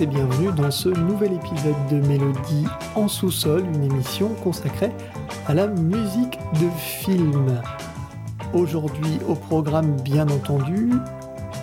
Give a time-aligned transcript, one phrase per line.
[0.00, 2.66] Et bienvenue dans ce nouvel épisode de Mélodie
[2.96, 4.90] en sous-sol, une émission consacrée
[5.46, 7.60] à la musique de film.
[8.52, 10.90] Aujourd'hui au programme bien entendu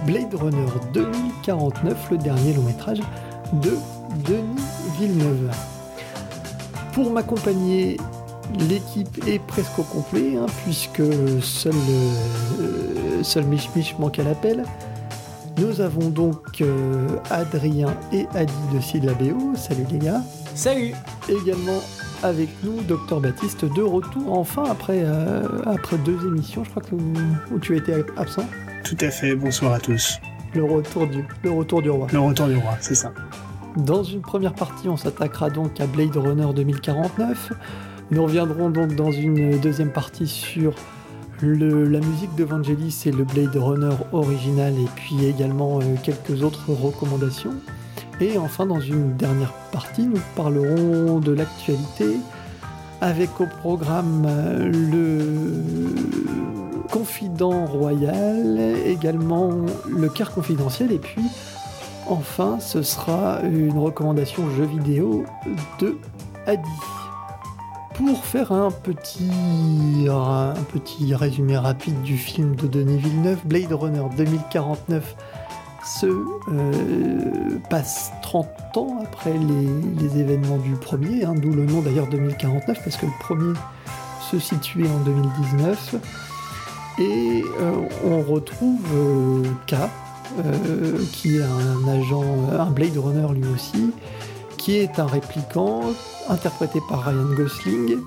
[0.06, 3.00] Blade Runner 2049, le dernier long métrage
[3.54, 3.74] de
[4.26, 4.64] Denis
[5.00, 5.52] Villeneuve.
[6.94, 7.98] Pour m'accompagner,
[8.70, 11.04] l'équipe est presque au complet, hein, puisque
[11.42, 11.74] seul,
[12.62, 14.64] euh, seul Mich Mich manque à l'appel.
[15.60, 19.54] Nous avons donc euh, Adrien et Adi de Syllabéo.
[19.56, 20.22] Salut les gars.
[20.56, 20.94] Salut
[21.28, 21.82] Également
[22.24, 26.96] avec nous, Docteur Baptiste, de retour enfin après, euh, après deux émissions, je crois que
[26.96, 28.46] où tu as été absent.
[28.86, 30.20] Tout à fait, bonsoir à tous.
[30.54, 32.08] Le retour du, le retour du roi.
[32.12, 33.12] Le retour du roi, c'est ça.
[33.76, 37.54] Dans une première partie, on s'attaquera donc à Blade Runner 2049.
[38.12, 40.74] Nous reviendrons donc dans une deuxième partie sur
[41.42, 46.70] la musique de Vangelis et le Blade Runner original, et puis également euh, quelques autres
[46.70, 47.54] recommandations.
[48.20, 52.18] Et enfin, dans une dernière partie, nous parlerons de l'actualité
[53.02, 55.64] avec au programme euh, le
[56.92, 59.52] confident royal, également
[59.88, 61.24] le quart confidentiel, et puis
[62.08, 65.24] enfin, ce sera une recommandation jeu vidéo
[65.80, 65.96] de
[66.48, 66.99] Adi.
[68.00, 74.06] Pour faire un petit, un petit résumé rapide du film de Denis Villeneuve, Blade Runner
[74.16, 75.16] 2049
[75.84, 82.08] se euh, passe 30 ans après les, événements du premier, hein, d'où le nom d'ailleurs
[82.08, 83.54] 2049, parce que le premier
[84.32, 85.96] se situait en 2019.
[87.00, 87.74] Et euh,
[88.06, 89.76] on retrouve euh, K,
[91.12, 92.24] qui est un agent,
[92.58, 93.92] un Blade Runner lui aussi,
[94.60, 95.82] qui est un répliquant
[96.30, 97.98] interprété par Ryan Gosling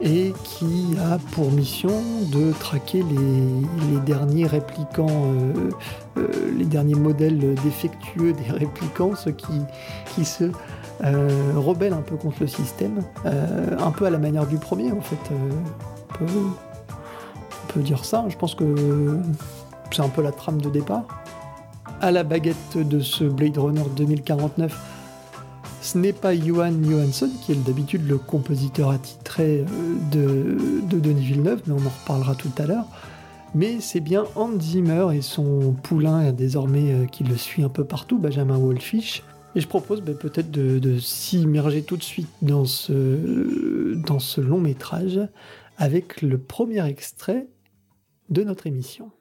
[0.00, 5.70] et qui a pour mission de traquer les, derniers réplicants, euh,
[6.18, 9.60] euh, les derniers modèles défectueux des réplicants, ceux qui,
[10.14, 10.50] qui se
[11.04, 14.92] euh, rebellent un peu contre le système, euh, un peu à la manière du premier
[14.92, 15.16] en fait.
[15.30, 15.50] euh,
[16.10, 16.32] on, peut,
[17.64, 19.18] on peut dire ça, je pense que
[19.90, 21.04] c'est un peu la trame de départ.
[22.00, 24.95] À la baguette de ce Blade Runner 2049,
[25.86, 29.64] ce n'est pas Johan Johansson qui est d'habitude le compositeur attitré euh,
[30.10, 32.86] de, de Denis Villeneuve, mais on en reparlera tout à l'heure.
[33.54, 37.84] Mais c'est bien Hans Zimmer et son poulain désormais euh, qui le suit un peu
[37.84, 39.22] partout, Benjamin Wolfish.
[39.54, 45.20] Et je propose ben, peut-être de, s'immerger tout de suite dans ce long métrage
[45.78, 47.46] avec le premier extrait
[48.28, 49.12] de notre émission.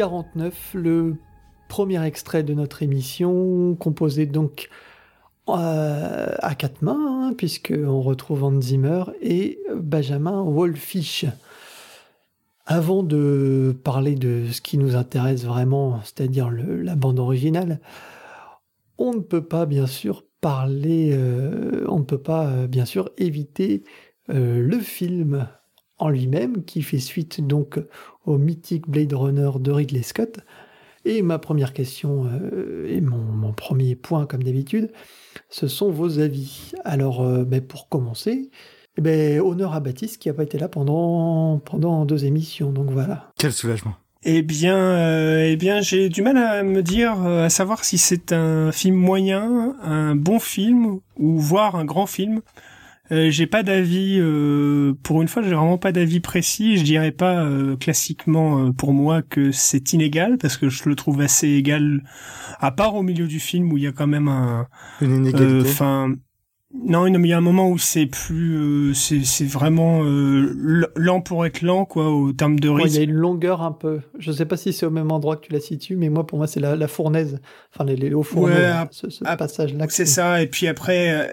[0.00, 1.16] 2049, le
[1.68, 4.70] premier extrait de notre émission, composé donc
[5.50, 11.26] euh, à quatre mains, hein, puisqu'on retrouve Hans Zimmer et Benjamin Wolfish.
[12.64, 17.78] Avant de parler de ce qui nous intéresse vraiment, c'est-à-dire la bande originale,
[18.96, 23.10] on ne peut pas bien sûr parler, euh, on ne peut pas euh, bien sûr
[23.18, 23.84] éviter
[24.28, 25.46] le film
[26.00, 27.78] en lui-même qui fait suite donc
[28.26, 30.40] au mythique Blade Runner de Ridley Scott.
[31.06, 32.28] Et ma première question
[32.86, 34.90] et mon premier point comme d'habitude,
[35.48, 36.72] ce sont vos avis.
[36.84, 38.50] Alors, euh, ben, pour commencer,
[38.96, 42.90] eh ben, honneur à Baptiste qui n'a pas été là pendant, pendant deux émissions, donc
[42.90, 43.30] voilà.
[43.38, 43.94] Quel soulagement.
[44.22, 47.96] Eh bien, euh, eh bien, j'ai du mal à me dire, euh, à savoir si
[47.96, 52.42] c'est un film moyen, un bon film ou voire un grand film.
[53.12, 56.76] Euh, j'ai pas d'avis euh, pour une fois, j'ai vraiment pas d'avis précis.
[56.76, 61.20] Je dirais pas euh, classiquement pour moi que c'est inégal parce que je le trouve
[61.20, 62.02] assez égal,
[62.60, 64.68] à part au milieu du film où il y a quand même un
[65.00, 65.68] une inégalité.
[65.68, 66.14] Enfin.
[66.86, 71.44] non, mais il y a un moment où c'est plus, c'est, c'est vraiment lent pour
[71.46, 72.88] être lent, quoi, au terme de rythme.
[72.88, 74.00] il y a une longueur un peu.
[74.20, 76.38] Je sais pas si c'est au même endroit que tu la situes, mais moi, pour
[76.38, 77.40] moi, c'est la, la fournaise,
[77.74, 78.54] enfin les, les hauts fourneaux,
[78.92, 79.86] ce, ce passage-là.
[79.88, 80.42] C'est ça.
[80.42, 81.28] Et puis après,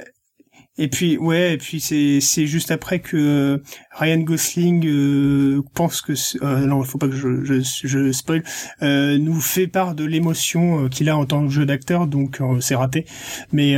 [0.78, 3.58] et puis ouais, et puis c'est c'est juste après que euh,
[3.92, 6.14] Ryan Gosling euh, pense que
[6.44, 8.44] euh, non, faut pas que je je, je spoil,
[8.82, 12.40] euh, nous fait part de l'émotion euh, qu'il a en tant que jeu d'acteur, donc
[12.60, 13.06] c'est raté.
[13.52, 13.76] Mais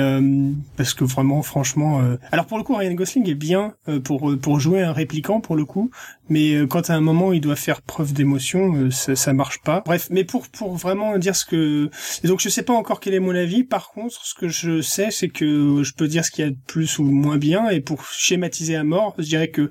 [0.75, 2.01] parce que vraiment, franchement,
[2.31, 3.73] alors pour le coup, Ryan Gosling est bien
[4.03, 5.91] pour pour jouer un répliquant pour le coup,
[6.27, 9.83] mais quand à un moment il doit faire preuve d'émotion, ça, ça marche pas.
[9.85, 11.89] Bref, mais pour pour vraiment dire ce que
[12.23, 13.63] donc je sais pas encore quel est mon avis.
[13.63, 16.51] Par contre, ce que je sais, c'est que je peux dire ce qu'il y a
[16.51, 17.69] de plus ou moins bien.
[17.69, 19.69] Et pour schématiser à mort, je dirais que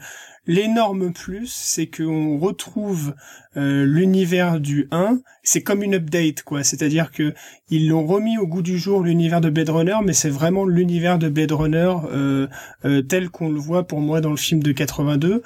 [0.48, 3.14] l'énorme plus, c'est qu'on retrouve
[3.56, 6.64] euh, l'univers du 1, c'est comme une update, quoi.
[6.64, 7.34] C'est-à-dire que
[7.68, 11.18] ils l'ont remis au goût du jour l'univers de Blade Runner, mais c'est vraiment l'univers
[11.18, 12.46] de Blade Runner euh,
[12.86, 15.42] euh, tel qu'on le voit pour moi dans le film de 82.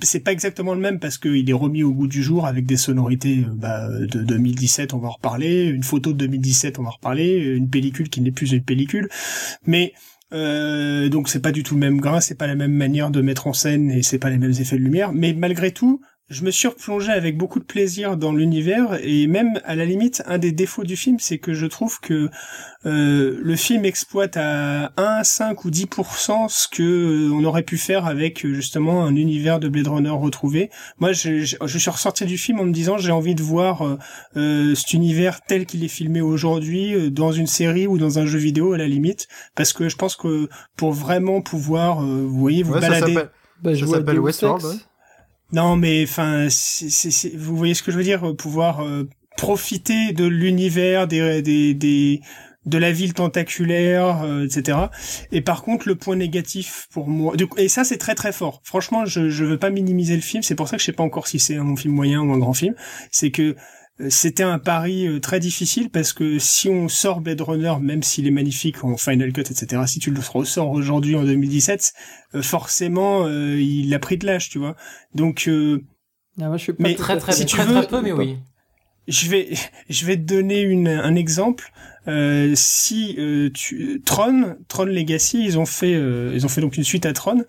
[0.00, 2.78] c'est pas exactement le même parce qu'il est remis au goût du jour avec des
[2.78, 6.92] sonorités bah, de 2017, on va en reparler, une photo de 2017, on va en
[6.92, 9.10] reparler, une pellicule qui n'est plus une pellicule,
[9.66, 9.92] mais
[10.32, 13.20] euh, donc c'est pas du tout le même grain, c'est pas la même manière de
[13.20, 15.12] mettre en scène et c'est pas les mêmes effets de lumière.
[15.12, 19.60] Mais malgré tout, je me suis replongé avec beaucoup de plaisir dans l'univers et même
[19.64, 22.28] à la limite un des défauts du film c'est que je trouve que
[22.84, 27.78] euh, le film exploite à 1, 5 ou 10% ce que euh, on aurait pu
[27.78, 30.70] faire avec justement un univers de Blade Runner retrouvé.
[30.98, 33.98] Moi je, je, suis ressorti du film en me disant j'ai envie de voir euh,
[34.36, 38.38] euh cet univers tel qu'il est filmé aujourd'hui dans une série ou dans un jeu
[38.38, 39.28] vidéo à la limite.
[39.54, 43.14] Parce que je pense que pour vraiment pouvoir vous voyez vous balader.
[43.64, 44.62] ça s'appelle Westworld
[45.52, 46.48] non, mais enfin,
[47.34, 52.20] vous voyez ce que je veux dire, pouvoir euh, profiter de l'univers, des, des,
[52.66, 54.78] de la ville tentaculaire, euh, etc.
[55.32, 58.60] Et par contre, le point négatif pour moi, et ça c'est très très fort.
[58.62, 60.42] Franchement, je je veux pas minimiser le film.
[60.42, 62.38] C'est pour ça que je sais pas encore si c'est un film moyen ou un
[62.38, 62.74] grand film.
[63.10, 63.56] C'est que
[64.08, 68.26] c'était un pari euh, très difficile parce que si on sort Blade Runner, même s'il
[68.26, 71.92] est magnifique en Final Cut, etc., si tu le ressors aujourd'hui en 2017,
[72.34, 74.76] euh, forcément, euh, il a pris de l'âge, tu vois.
[75.14, 78.38] Donc, ah, moi, je suis pas mais très très, si tu veux, peu, mais oui.
[79.08, 79.48] Je vais,
[79.88, 81.72] je vais te donner une, un exemple.
[82.08, 86.76] Euh, si euh, tu, Tron, Tron Legacy, ils ont fait, euh, ils ont fait donc
[86.76, 87.44] une suite à Tron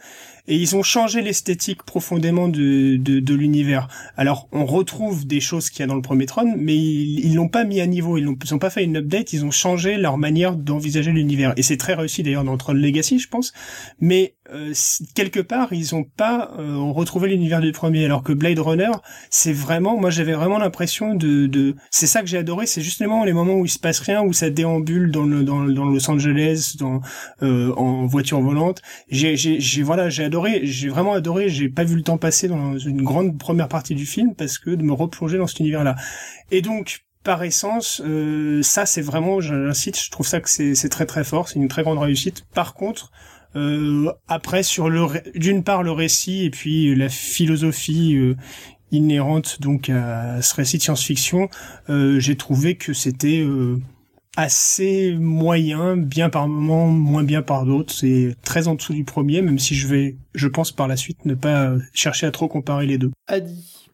[0.49, 3.87] et ils ont changé l'esthétique profondément de, de, de l'univers.
[4.17, 7.47] Alors on retrouve des choses qu'il y a dans le premier Tron, mais ils l'ont
[7.47, 10.55] pas mis à niveau, ils n'ont pas fait une update, ils ont changé leur manière
[10.55, 13.53] d'envisager l'univers et c'est très réussi d'ailleurs dans Tron Legacy, je pense.
[13.99, 14.73] Mais euh,
[15.13, 18.91] quelque part ils ont pas euh, retrouvé l'univers du premier, alors que Blade Runner,
[19.29, 23.23] c'est vraiment, moi j'avais vraiment l'impression de, de c'est ça que j'ai adoré, c'est justement
[23.23, 26.09] les moments où il se passe rien, où ça déambule dans le dans, dans Los
[26.09, 27.01] Angeles, dans
[27.41, 28.81] euh, en voiture volante.
[29.09, 32.77] J'ai j'ai voilà j'ai adoré j'ai vraiment adoré, j'ai pas vu le temps passer dans
[32.77, 35.95] une grande première partie du film parce que de me replonger dans cet univers-là.
[36.51, 41.05] Et donc, par essence, euh, ça c'est vraiment, j'incite, je trouve ça que c'est très
[41.05, 42.45] très fort, c'est une très grande réussite.
[42.53, 43.11] Par contre,
[43.55, 48.35] euh, après sur le d'une part le récit et puis la philosophie euh,
[48.91, 51.49] inhérente donc à ce récit de science-fiction,
[51.87, 53.45] j'ai trouvé que c'était
[54.39, 57.93] assez moyen, bien par moments, moins bien par d'autres.
[57.93, 61.25] C'est très en dessous du premier, même si je vais, je pense par la suite,
[61.25, 63.11] ne pas chercher à trop comparer les deux.
[63.27, 63.89] Adi,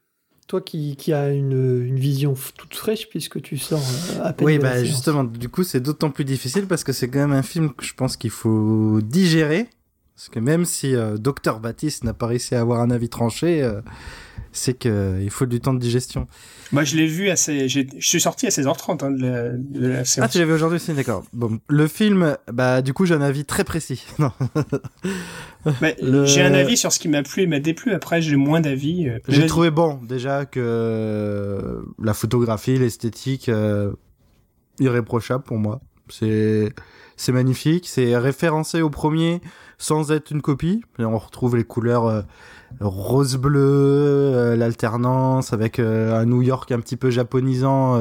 [0.48, 4.46] toi qui, qui as une, une, vision toute fraîche puisque tu sors euh, à peine.
[4.46, 7.44] Oui, bah justement, du coup, c'est d'autant plus difficile parce que c'est quand même un
[7.44, 9.68] film que je pense qu'il faut digérer
[10.16, 13.64] Parce que même si euh, Docteur Baptiste n'a pas réussi à avoir un avis tranché,
[13.64, 13.82] euh,
[14.56, 16.28] c'est qu'il faut du temps de digestion.
[16.72, 20.26] Moi, je l'ai vu à je suis sorti à 16h30 hein, de, la, séance.
[20.26, 21.24] Ah, tu l'as vu aujourd'hui aussi, d'accord.
[21.34, 24.06] Bon, le film, bah, du coup, j'ai un avis très précis.
[24.20, 24.32] Non.
[25.82, 25.90] Bah,
[26.26, 27.92] j'ai un avis sur ce qui m'a plu et m'a déplu.
[27.94, 29.10] Après, j'ai moins d'avis.
[29.10, 33.52] Euh, j'ai trouvé bon, déjà, que la photographie, l'esthétique,
[34.80, 35.82] irréprochable pour moi.
[36.10, 36.72] C'est,
[37.18, 37.88] c'est magnifique.
[37.88, 39.42] C'est référencé au premier
[39.78, 40.82] sans être une copie.
[41.00, 42.26] Et on retrouve les couleurs
[42.82, 47.96] euh, rose-bleu, euh, l'alternance avec euh, un New York un petit peu japonisant,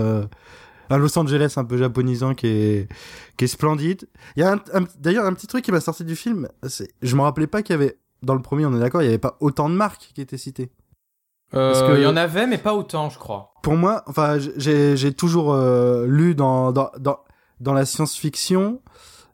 [0.91, 2.89] un Los Angeles un peu japonisant qui est,
[3.37, 4.09] qui est splendide.
[4.37, 4.57] Il y a
[4.99, 6.49] d'ailleurs un petit truc qui m'a sorti du film.
[7.03, 9.11] Je me rappelais pas qu'il y avait, dans le premier, on est d'accord, il n'y
[9.11, 10.71] avait pas autant de marques qui étaient citées.
[11.51, 13.53] Parce que, il y en avait, mais pas autant, je crois.
[13.63, 15.57] Pour moi, enfin, j'ai toujours
[16.07, 17.21] lu dans, dans, dans,
[17.61, 18.81] dans la science-fiction,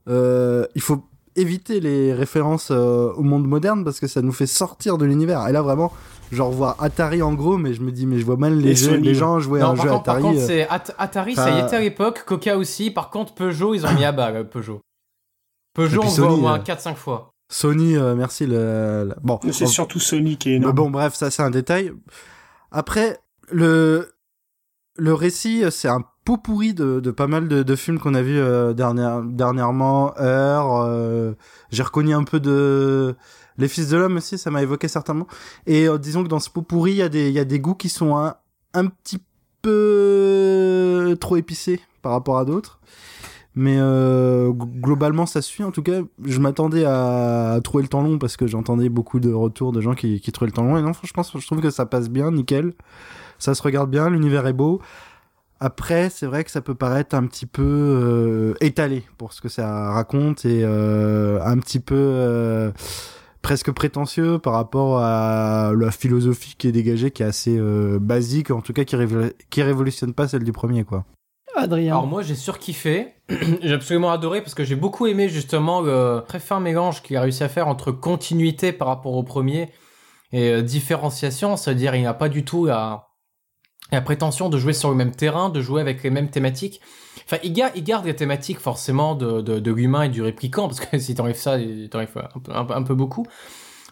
[0.06, 4.98] il faut éviter les références euh, au monde moderne parce que ça nous fait sortir
[4.98, 5.46] de l'univers.
[5.48, 5.92] Et là, vraiment,
[6.32, 9.14] genre voir Atari en gros, mais je me dis, mais je vois mal les, les
[9.14, 10.02] gens jouer à un jeu Atari.
[10.02, 10.46] Par contre, euh.
[10.46, 10.68] c'est
[10.98, 12.90] Atari, ça y était à l'époque, Coca aussi.
[12.90, 14.80] Par contre, Peugeot, ils ont mis à bas, Peugeot.
[15.74, 17.30] Peugeot, on voit au moins 4-5 euh, fois.
[17.52, 18.46] Sony, merci.
[18.46, 20.74] Le, Bon, c'est surtout Sony qui est énorme.
[20.74, 21.92] bon, bref, ça c'est un détail.
[22.70, 23.18] Après,
[23.50, 24.12] le
[24.96, 28.22] le récit, c'est un pot pourri de, de pas mal de, de films qu'on a
[28.22, 30.16] vu euh, dernière, dernièrement.
[30.20, 31.32] Heure, euh,
[31.72, 33.16] j'ai reconnu un peu de
[33.58, 35.26] Les Fils de l'homme aussi, ça m'a évoqué certainement.
[35.66, 37.58] Et euh, disons que dans ce pot pourri, il y a des y a des
[37.58, 38.36] goûts qui sont un,
[38.74, 39.18] un petit
[39.60, 42.78] peu trop épicés par rapport à d'autres.
[43.56, 43.78] Mais
[44.80, 45.64] globalement, ça suit.
[45.64, 49.32] En tout cas, je m'attendais à, trouver le temps long parce que j'entendais beaucoup de
[49.32, 50.78] retours de gens qui, qui trouvaient le temps long.
[50.78, 52.74] Et non, franchement, je trouve que ça passe bien, nickel.
[53.40, 54.80] Ça se regarde bien, l'univers est beau.
[55.62, 59.50] Après, c'est vrai que ça peut paraître un petit peu euh, étalé pour ce que
[59.50, 62.70] ça raconte et euh, un petit peu euh,
[63.42, 67.60] presque prétentieux par rapport à la philosophie qui est dégagée, qui est assez
[68.00, 68.96] basique, en tout cas qui,
[69.50, 71.04] qui révolutionne pas celle du premier, quoi.
[71.54, 71.92] Adrien.
[71.92, 73.08] Alors moi j'ai surkiffé,
[73.62, 77.20] j'ai absolument adoré parce que j'ai beaucoup aimé justement le très fin mélange qu'il a
[77.20, 79.68] réussi à faire entre continuité par rapport au premier
[80.32, 83.09] et différenciation, c'est-à-dire il n'y a pas du tout à
[83.92, 86.80] la prétention de jouer sur le même terrain, de jouer avec les mêmes thématiques.
[87.24, 90.98] Enfin, il, garde, il les thématiques forcément de, de, l'humain et du réplicant, parce que
[90.98, 91.58] si t'enlèves ça,
[91.90, 93.26] t'enlèves un, un, peu beaucoup.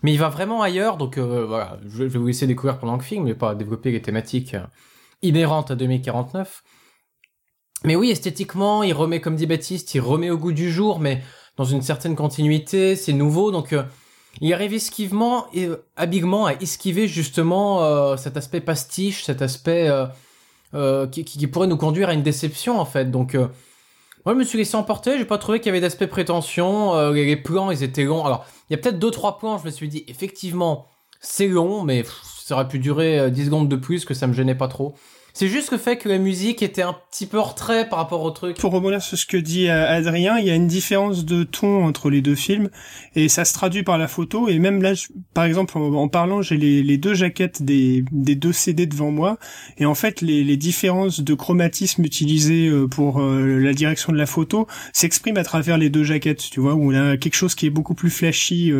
[0.02, 3.02] Mais il va vraiment ailleurs, donc euh, voilà, je vais vous laisser découvrir pendant le
[3.02, 4.64] film, mais pas développer les thématiques euh,
[5.23, 6.62] inhérentes à 2049.
[7.85, 11.23] Mais oui, esthétiquement, il remet, comme dit Baptiste, il remet au goût du jour, mais
[11.57, 13.73] dans une certaine continuité, c'est nouveau, donc...
[13.73, 13.83] Euh,
[14.40, 19.90] il arrive esquivement et euh, habilement à esquiver justement euh, cet aspect pastiche, cet aspect
[20.75, 23.11] euh, qui, pourrait nous conduire à une déception en fait.
[23.11, 27.11] Donc moi je me suis laissé emporter, j'ai pas trouvé qu'il y avait d'aspect prétention,
[27.11, 28.25] les, plans ils étaient longs.
[28.25, 30.87] Alors il y a peut-être deux trois plans, je me suis dit effectivement
[31.20, 32.04] c'est long, mais
[32.44, 34.94] ça aurait pu durer 10 secondes de plus que ça me gênait pas trop.
[35.38, 38.33] C'est juste le fait que la musique était un petit peu retrait par rapport au
[38.33, 38.57] truc.
[38.57, 41.85] Pour rebondir sur ce que dit euh, Adrien, il y a une différence de ton
[41.85, 42.71] entre les deux films
[43.14, 44.49] et ça se traduit par la photo.
[44.49, 44.95] Et même là,
[45.35, 49.38] par exemple, en, parlant, j'ai les, deux jaquettes des, des deux CD devant moi
[49.76, 54.18] et en fait, les, les différences de chromatisme utilisées euh, pour euh, la direction de
[54.18, 56.50] la photo s'expriment à travers les deux jaquettes.
[56.50, 58.73] Tu vois, où on a quelque chose qui est beaucoup plus flashy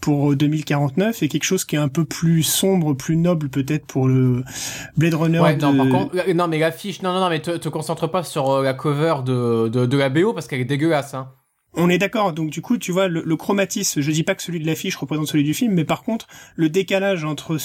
[0.00, 4.08] pour 2049 et quelque chose qui est un peu plus sombre, plus noble peut-être pour
[4.08, 4.44] le
[4.96, 5.40] Blade Runner.
[5.40, 6.05] Ouais, de...
[6.05, 8.74] Euh, non, mais l'affiche, non, non, non, mais te, te concentre pas sur euh, la
[8.74, 11.32] cover de, de, la BO parce qu'elle est dégueulasse, hein.
[11.78, 12.32] On est d'accord.
[12.32, 15.26] Donc du coup, tu vois, le, chromatisme, je dis pas que celui de l'affiche représente
[15.26, 17.58] celui du film, mais par contre, le décalage entre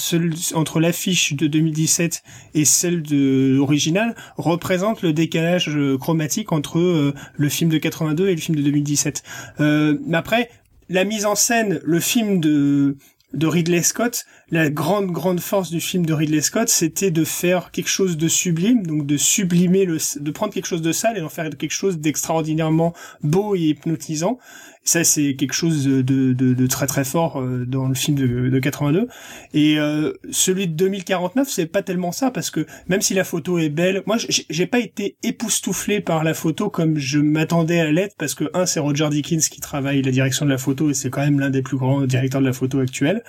[0.54, 2.22] entre l'affiche de 2017
[2.52, 8.34] et celle de l'original représente le décalage euh, chromatique entre le film de 82 et
[8.34, 9.22] le film de 2017.
[9.60, 10.50] Euh, mais après,
[10.92, 12.96] la mise en scène, le film de
[13.34, 17.70] de Ridley Scott, la grande grande force du film de Ridley Scott, c'était de faire
[17.70, 21.20] quelque chose de sublime, donc de sublimer le, de prendre quelque chose de sale et
[21.20, 24.38] d'en faire quelque chose d'extraordinairement beau et hypnotisant.
[24.84, 28.48] Ça, c'est quelque chose de, de, de, très très fort euh, dans le film de,
[28.48, 29.06] de 82.
[29.54, 33.58] Et euh, celui de 2049, c'est pas tellement ça parce que même si la photo
[33.58, 38.16] est belle, moi j'ai pas été époustouflé par la photo comme je m'attendais à l'être
[38.18, 41.10] parce que un, c'est Roger Dickens qui travaille la direction de la photo et c'est
[41.10, 43.22] quand même l'un des plus grands directeurs de la photo actuelle,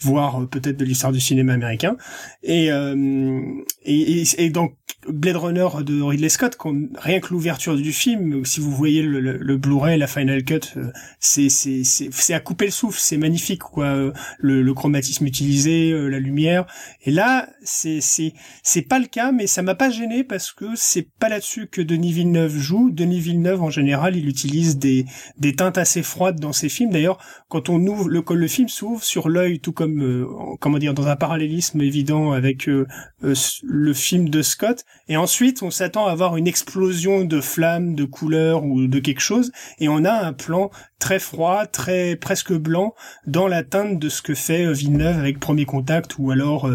[0.00, 1.96] voire euh, peut-être de l'histoire du cinéma américain.
[2.42, 3.40] Et, euh,
[3.84, 4.74] et, et, donc
[5.08, 6.56] Blade Runner de Ridley Scott,
[6.98, 10.92] rien que l'ouverture du film, si vous voyez le, le, Blu-ray, la Final Cut, euh,
[11.18, 13.94] c'est c'est c'est à couper le souffle, c'est magnifique quoi,
[14.38, 16.66] le, le, chromatisme utilisé, la lumière.
[17.04, 20.66] Et là, c'est c'est c'est pas le cas, mais ça m'a pas gêné parce que
[20.74, 22.90] c'est pas là-dessus que Denis Villeneuve joue.
[22.90, 25.04] Denis Villeneuve en général, il utilise des
[25.38, 26.90] des teintes assez froides dans ses films.
[26.90, 30.26] D'ailleurs, quand on ouvre le, le film s'ouvre sur l'œil, tout comme euh,
[30.60, 32.86] comment dire dans un parallélisme évident avec euh,
[33.24, 34.84] euh, le film de Scott.
[35.08, 39.20] Et ensuite, on s'attend à avoir une explosion de flammes, de couleurs ou de quelque
[39.20, 42.94] chose, et on a un plan très froid, très presque blanc
[43.26, 46.70] dans la teinte de ce que fait Villeneuve avec Premier Contact ou alors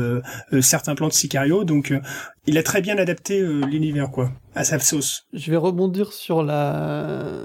[0.61, 1.63] certains plans de Sicario.
[1.63, 1.93] Donc,
[2.45, 5.27] il a très bien adapté l'univers quoi à sa sauce.
[5.33, 7.41] Je vais rebondir sur la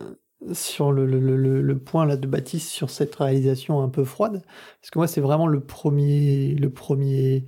[0.53, 4.43] sur le, le, le, le, point là de Baptiste sur cette réalisation un peu froide
[4.81, 7.45] parce que moi c'est vraiment le premier le premier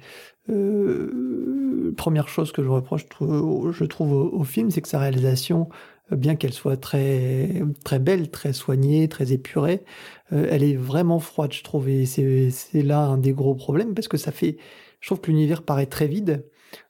[0.50, 5.70] euh, première chose que je reproche je trouve au, film c'est que sa réalisation
[6.16, 9.84] bien qu'elle soit très très belle très soignée très épurée
[10.32, 11.88] euh, elle est vraiment froide je trouve.
[11.88, 14.56] Et c'est c'est là un des gros problèmes parce que ça fait
[15.00, 16.44] je trouve que l'univers paraît très vide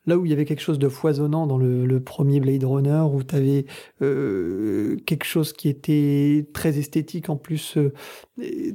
[0.06, 3.22] Là où il y avait quelque chose de foisonnant dans le, premier Blade Runner, où
[3.22, 3.66] tu avais
[4.02, 7.92] euh, quelque chose qui était très esthétique, en plus euh,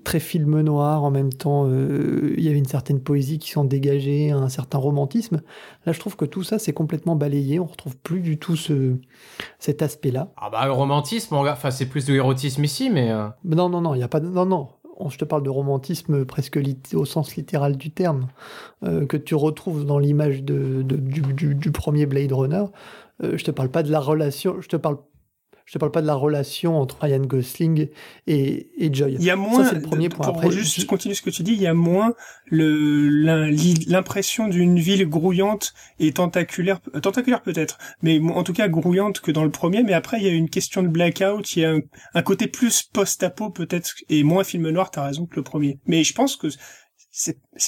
[0.05, 3.65] très film noir, en même temps euh, il y avait une certaine poésie qui s'en
[3.65, 5.41] dégageait, un certain romantisme.
[5.85, 8.95] Là je trouve que tout ça c'est complètement balayé, on retrouve plus du tout ce,
[9.59, 10.31] cet aspect-là.
[10.37, 13.11] Ah bah le romantisme, enfin c'est plus de l'érotisme ici, mais...
[13.43, 14.27] Non, non, non, il n'y a pas de...
[14.27, 14.69] Non, non,
[15.09, 16.59] je te parle de romantisme presque
[16.93, 18.27] au sens littéral du terme,
[18.83, 22.65] euh, que tu retrouves dans l'image de, du, premier Blade Runner.
[23.23, 24.97] Euh, je te parle pas de la relation, je te parle
[25.67, 27.89] je te parle pas de la relation entre Ryan Gosling
[28.25, 29.17] et, et Joy.
[29.19, 30.31] Il y a moins, le premier point.
[30.31, 32.13] Pour juste continuer ce que tu dis, il y a moins
[32.49, 39.29] l'impression d'une ville grouillante et tentaculaire, euh, tentaculaire peut-être, mais en tout cas grouillante que
[39.29, 39.83] dans le premier.
[39.83, 41.75] Mais après, il y a une question de blackout, il y a
[42.13, 44.89] un, côté plus post-apo peut-être et moins film noir.
[44.89, 45.79] T'as raison que le premier.
[45.85, 46.47] Mais je pense que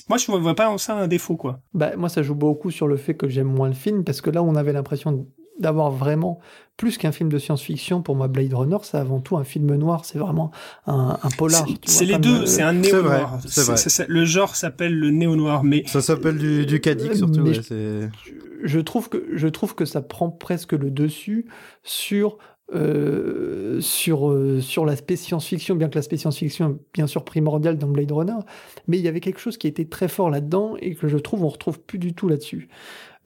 [0.07, 1.59] moi je vois pas en ça un défaut quoi.
[1.73, 4.29] Bah moi ça joue beaucoup sur le fait que j'aime moins le film parce que
[4.29, 5.27] là on avait l'impression
[5.59, 6.39] d'avoir vraiment
[6.79, 8.01] plus qu'un film de science-fiction.
[8.01, 10.05] Pour moi, Blade Runner, c'est avant tout un film noir.
[10.05, 10.49] C'est vraiment
[10.87, 11.67] un, polar.
[11.83, 12.45] C'est les deux.
[12.45, 13.37] C'est un néo noir.
[14.07, 16.81] le genre s'appelle le néo noir, mais ça s'appelle du, du
[17.13, 17.45] surtout.
[18.63, 21.47] je, trouve que je trouve que ça prend presque le dessus
[21.83, 22.37] sur
[22.73, 27.87] euh, sur euh, sur l'aspect science-fiction, bien que l'aspect science-fiction est bien sûr primordial dans
[27.87, 28.39] Blade Runner,
[28.87, 31.43] mais il y avait quelque chose qui était très fort là-dedans et que je trouve
[31.43, 32.69] on retrouve plus du tout là-dessus.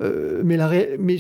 [0.01, 1.17] Euh, mais la mais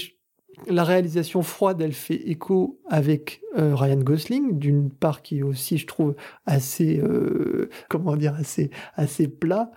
[0.67, 5.77] la réalisation froide, elle fait écho avec euh, Ryan Gosling, d'une part qui est aussi,
[5.77, 9.71] je trouve, assez, euh, comment dire, assez, assez plat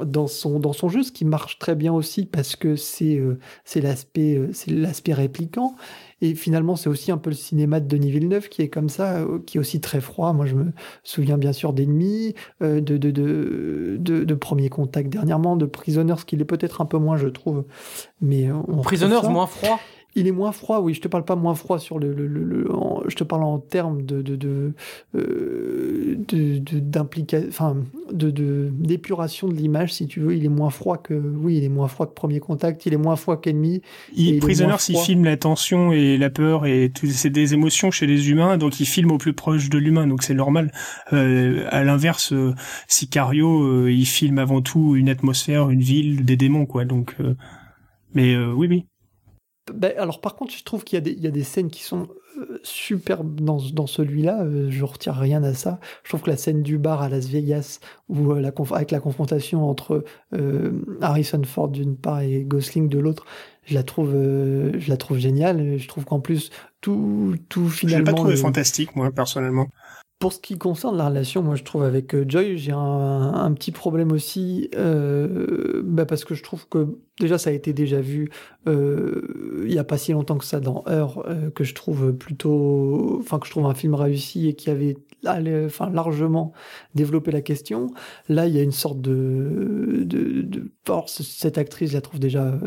[0.00, 3.40] dans son dans son jeu, ce qui marche très bien aussi parce que c'est euh,
[3.64, 5.74] c'est l'aspect c'est l'aspect répliquant
[6.20, 9.26] et finalement c'est aussi un peu le cinéma de Denis Villeneuve qui est comme ça,
[9.46, 10.32] qui est aussi très froid.
[10.32, 10.66] Moi je me
[11.02, 16.44] souviens bien sûr d'Ennemis, de de, de de, Premier Contact dernièrement, de Prisoners, qui est
[16.44, 17.64] peut-être un peu moins je trouve,
[18.20, 19.80] mais on Prisoners moins froid.
[20.14, 20.94] Il est moins froid, oui.
[20.94, 22.68] Je te parle pas moins froid sur le, le, le,
[23.08, 24.72] je te parle en termes de de de
[25.14, 27.76] euh, d'implication, enfin
[28.12, 28.30] de
[28.72, 30.34] d'épuration de, l'image, si tu veux.
[30.34, 32.86] Il est moins froid que, oui, il est moins froid que Premier Contact.
[32.86, 33.82] Il est moins froid qu'Ennemi.
[34.40, 38.58] Prisoner, il filme la tension et la peur et c'est des émotions chez les humains,
[38.58, 40.72] donc il filme au plus proche de l'humain, donc c'est normal.
[41.12, 42.54] Euh, à l'inverse, euh,
[42.88, 46.84] Sicario, euh, il filme avant tout une atmosphère, une ville, des démons, quoi.
[46.84, 47.16] Donc,
[48.14, 48.86] mais oui, oui.
[49.74, 52.60] Ben, alors par contre, je trouve qu'il y, y, a des scènes qui sont euh,
[52.62, 54.42] superbes dans, dans celui-là.
[54.42, 55.80] Euh, je retire rien à ça.
[56.04, 59.00] Je trouve que la scène du bar à Las Vegas, où, euh, la avec la
[59.00, 60.04] confrontation entre
[61.00, 63.24] Harrison Ford d'une part et Gosling de l'autre,
[63.64, 65.78] je la trouve, je la trouve géniale.
[65.78, 67.98] Je trouve qu'en plus tout, tout finalement.
[67.98, 69.68] Je l'ai pas trouvé fantastique, moi personnellement.
[70.20, 73.70] Pour ce qui concerne la relation, moi je trouve avec euh, Joy, j'ai un, petit
[73.70, 78.28] problème aussi, euh, bah parce que je trouve que déjà ça a été déjà vu
[78.68, 83.16] euh, il y a pas si longtemps que ça dans Heure, que je trouve plutôt,
[83.18, 84.98] enfin que je trouve un film réussi et qui avait
[85.64, 86.52] enfin largement
[86.94, 87.86] développé la question.
[88.28, 91.22] Là, il y a une sorte de, de, de force.
[91.22, 92.58] Cette actrice, je la trouve déjà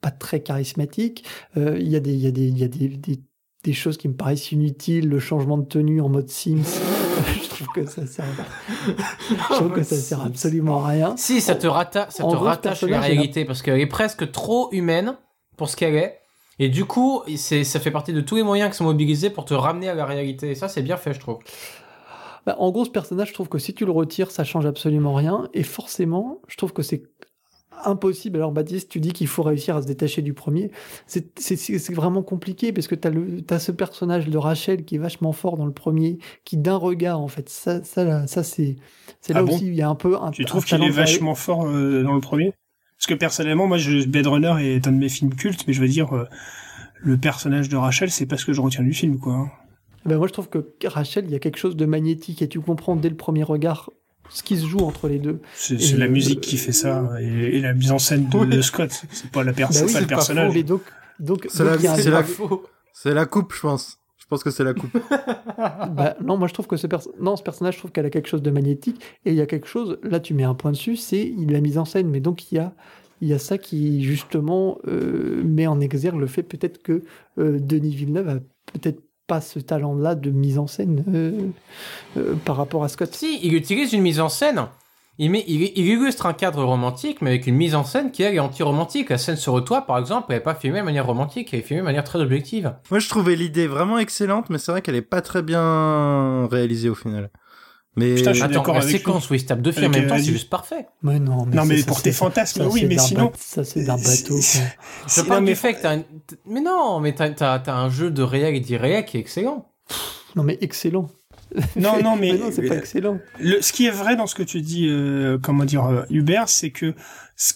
[0.00, 1.24] pas très charismatique.
[1.56, 3.20] il y a des, y a des, y a des
[3.64, 6.80] des choses qui me paraissent inutiles, le changement de tenue en mode Sims.
[7.60, 8.24] je trouve que ça sert,
[9.28, 11.16] je trouve que ça sert absolument à rien.
[11.16, 12.06] Si, ça te, rata...
[12.10, 15.16] ça te rattache à la réalité parce qu'elle est presque trop humaine
[15.56, 16.20] pour ce qu'elle est.
[16.58, 19.46] Et du coup, c'est, ça fait partie de tous les moyens qui sont mobilisés pour
[19.46, 20.50] te ramener à la réalité.
[20.50, 21.38] Et ça, c'est bien fait, je trouve.
[22.46, 25.14] Bah, en gros, ce personnage, je trouve que si tu le retires, ça change absolument
[25.14, 25.48] rien.
[25.54, 27.02] Et forcément, je trouve que c'est
[27.84, 28.36] impossible.
[28.36, 30.70] Alors Baptiste, tu dis qu'il faut réussir à se détacher du premier.
[31.06, 33.08] C'est vraiment compliqué parce que tu
[33.54, 37.20] as, ce personnage de Rachel qui est vachement fort dans le premier, qui d'un regard,
[37.20, 38.76] en fait, ça, ça, ça c'est
[39.28, 41.34] là Ah bon aussi, il y a un peu un Tu trouves qu'il est vachement
[41.34, 42.52] fort euh, dans le premier?
[42.98, 45.80] Parce que personnellement, moi, je, Blade Runner est un de mes films cultes, mais je
[45.80, 46.28] veux dire, euh,
[46.96, 49.32] le personnage de Rachel, c'est pas ce que je retiens du film, quoi.
[49.32, 49.50] hein.
[50.04, 52.60] Ben, moi, je trouve que Rachel, il y a quelque chose de magnétique et tu
[52.60, 53.90] comprends dès le premier regard
[54.30, 55.40] ce qui se joue entre les deux.
[55.54, 58.62] C'est la euh, musique qui fait ça, et, et la mise en scène de, de
[58.62, 58.90] Scott.
[59.10, 60.54] C'est pas la Bah personne, oui, pas le c'est pas personnage.
[60.54, 60.82] Mais donc,
[61.18, 61.90] donc, C'est donc, la-
[63.14, 63.98] la- coupe, je pense.
[64.18, 64.96] Je pense que c'est la coupe.
[65.58, 68.10] Bah, non, moi je trouve que ce, perso- non, ce personnage, je trouve qu'elle a
[68.10, 69.00] quelque chose de magnétique.
[69.26, 71.76] Et il y a quelque chose, là tu mets un point dessus, c'est la mise
[71.78, 72.08] en scène.
[72.08, 72.72] Mais donc il y a,
[73.20, 77.02] il y a ça qui justement euh, met en exergue le fait peut-être que
[77.38, 78.34] euh, Denis Villeneuve a
[78.72, 81.50] peut-être pas ce talent-là de mise en scène euh,
[82.16, 83.14] euh, par rapport à Scott.
[83.14, 84.66] Si, il utilise une mise en scène.
[85.18, 88.24] Il, met, il, il illustre un cadre romantique, mais avec une mise en scène qui
[88.24, 89.08] elle, est anti-romantique.
[89.08, 91.60] La scène sur le toit, par exemple, elle n'est pas filmée de manière romantique, elle
[91.60, 92.74] est filmée de manière très objective.
[92.90, 96.88] Moi, je trouvais l'idée vraiment excellente, mais c'est vrai qu'elle est pas très bien réalisée
[96.88, 97.30] au final.
[97.96, 99.90] Mais Putain, je suis Attends, d'accord la séquence où il se tape deux filles en
[99.90, 100.86] même temps, euh, c'est juste parfait.
[101.02, 103.84] Mais non, mais, Non, mais pour ça, tes fantasmes, ça, oui, mais sinon- ça c'est
[103.84, 104.38] d'un bateau.
[104.40, 106.04] Je parle du mais- fait que t'as un...
[106.46, 109.66] Mais non, mais t'as, t'as, t'as un jeu de réel et d'irréel qui est excellent.
[110.36, 111.08] Non mais excellent.
[111.74, 113.18] Non, non, mais- non, c'est pas excellent.
[113.40, 116.48] Le, ce qui est vrai dans ce que tu dis, euh, comment dire, euh, Hubert,
[116.48, 116.94] c'est que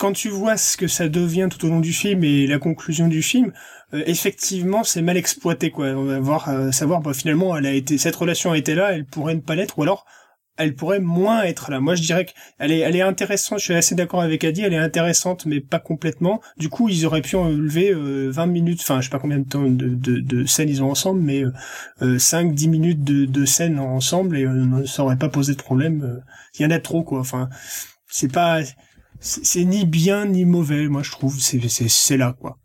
[0.00, 3.06] quand tu vois ce que ça devient tout au long du film et la conclusion
[3.06, 3.52] du film,
[3.92, 5.86] euh, effectivement, c'est mal exploité, quoi.
[5.90, 8.92] On va voir, euh, savoir, bah, finalement, elle a été, cette relation a été là,
[8.92, 10.04] elle pourrait ne pas l'être, ou alors,
[10.56, 11.80] elle pourrait moins être là.
[11.80, 13.58] Moi, je dirais qu'elle est, elle est intéressante.
[13.58, 14.62] Je suis assez d'accord avec Adi.
[14.62, 16.40] Elle est intéressante, mais pas complètement.
[16.58, 18.80] Du coup, ils auraient pu enlever euh, 20 minutes.
[18.82, 21.44] Enfin, je sais pas combien de temps de, de, de scènes ils ont ensemble, mais
[21.44, 21.52] euh,
[22.02, 26.02] euh, 5-10 minutes de, de scènes ensemble et euh, ça aurait pas posé de problème.
[26.04, 26.20] euh.
[26.58, 27.20] Il y en a trop, quoi.
[27.20, 27.48] Enfin,
[28.08, 28.60] c'est pas,
[29.20, 30.88] c'est ni bien ni mauvais.
[30.88, 31.38] Moi, je trouve.
[31.40, 32.58] C'est, c'est, c'est là, quoi.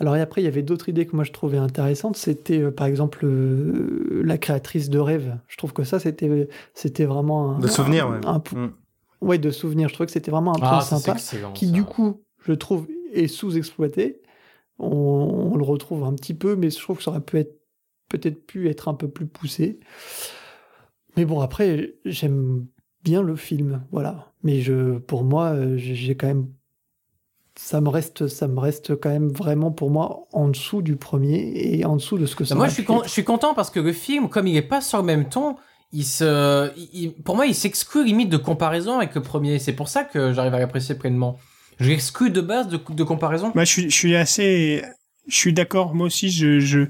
[0.00, 2.16] Alors et après, il y avait d'autres idées que moi je trouvais intéressantes.
[2.16, 5.36] C'était euh, par exemple euh, la créatrice de rêve.
[5.48, 8.26] Je trouve que ça c'était c'était vraiment un, de souvenirs, un- ouais.
[8.26, 8.72] un- Mm.
[9.22, 9.88] ouais, de souvenirs.
[9.88, 11.18] Je trouvais que c'était vraiment un Ah, point ça, c'est sympa
[11.54, 11.72] qui ça.
[11.72, 14.20] du coup, je trouve, est sous-exploité.
[14.78, 17.58] On, on le retrouve un petit peu, mais je trouve que ça aurait pu être
[18.08, 19.80] peut-être pu être un peu plus poussé.
[21.16, 22.66] Mais bon, après, j'aime
[23.02, 24.32] bien le film, voilà.
[24.44, 26.46] Mais je, pour moi, euh, j'ai quand même,
[27.60, 31.50] ça me reste, ça me reste quand même vraiment pour moi en dessous du premier
[31.56, 32.54] et en dessous de ce que ça.
[32.54, 34.80] Moi, je suis, con- je suis content parce que le film, comme il est pas
[34.80, 35.56] sur le même ton,
[35.92, 39.58] il se, il- pour moi, il s'exclut limite de comparaison avec le premier.
[39.58, 41.36] C'est pour ça que j'arrive à l'apprécier pleinement.
[41.80, 43.50] Je l'exclus de base de, de comparaison.
[43.56, 44.82] Moi, je suis, je suis assez,
[45.28, 45.94] je suis d'accord.
[45.94, 46.80] Moi aussi, je, je,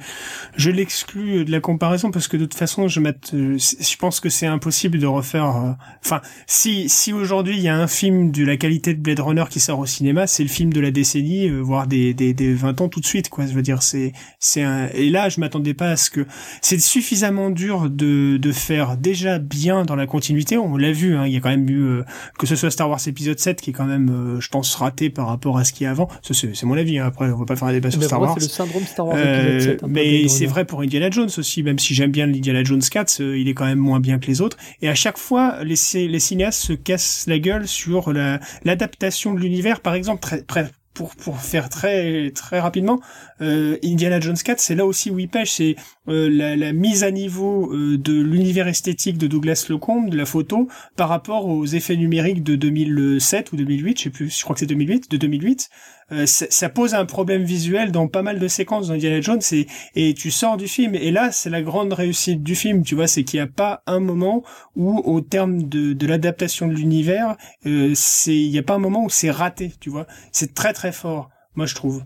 [0.57, 4.29] je l'exclus de la comparaison parce que de toute façon, je euh, je pense que
[4.29, 5.44] c'est impossible de refaire.
[5.57, 5.72] euh,
[6.05, 9.44] Enfin, si, si aujourd'hui il y a un film de la qualité de Blade Runner
[9.51, 12.55] qui sort au cinéma, c'est le film de la décennie, euh, voire des, des, des
[12.55, 13.46] 20 ans tout de suite, quoi.
[13.46, 14.88] Je veux dire, c'est, c'est un.
[14.94, 16.27] Et là, je m'attendais pas à ce que.
[16.62, 20.57] C'est suffisamment dur de, de faire déjà bien dans la continuité.
[20.59, 21.16] On l'a vu.
[21.16, 22.05] Hein, il y a quand même eu euh,
[22.38, 25.11] que ce soit Star Wars épisode 7 qui est quand même, euh, je pense, raté
[25.11, 26.09] par rapport à ce qu'il y a avant.
[26.22, 26.98] C'est c'est mon avis.
[26.98, 27.07] hein.
[27.07, 28.36] Après, on va pas faire un débat sur Star moi, Wars.
[28.38, 31.10] c'est le syndrome Star Wars Euh, épisode 7, un peu mais c'est vrai pour Indiana
[31.10, 34.00] Jones aussi, même si j'aime bien l'Indiana Jones 4, euh, il est quand même moins
[34.00, 34.56] bien que les autres.
[34.82, 39.80] Et à chaque fois, les, cinéastes se cassent la gueule sur la- l'adaptation de l'univers.
[39.80, 42.98] Par exemple, très, très- pour, pour faire très, très rapidement,
[43.40, 45.76] euh, Indiana Jones 4, c'est là aussi où il pêche, c'est
[46.08, 50.24] euh, la, la mise à niveau euh, de l'univers esthétique de Douglas Lecombe, de la
[50.26, 54.54] photo, par rapport aux effets numériques de 2007 ou 2008, je sais plus, je crois
[54.54, 55.68] que c'est 2008, de 2008.
[56.12, 60.14] Euh, ça, pose un problème visuel dans pas mal de séquences d'Indiana Jones et, et
[60.14, 60.94] tu sors du film.
[60.94, 63.83] Et là c'est la grande réussite du film tu vois c'est qu'il n'y a pas
[63.87, 64.42] un moment
[64.75, 68.79] où au terme de, de l'adaptation de l'univers euh, c'est il n'y a pas un
[68.79, 70.07] moment où c'est raté tu vois.
[70.33, 72.05] C'est très très fort moi je trouve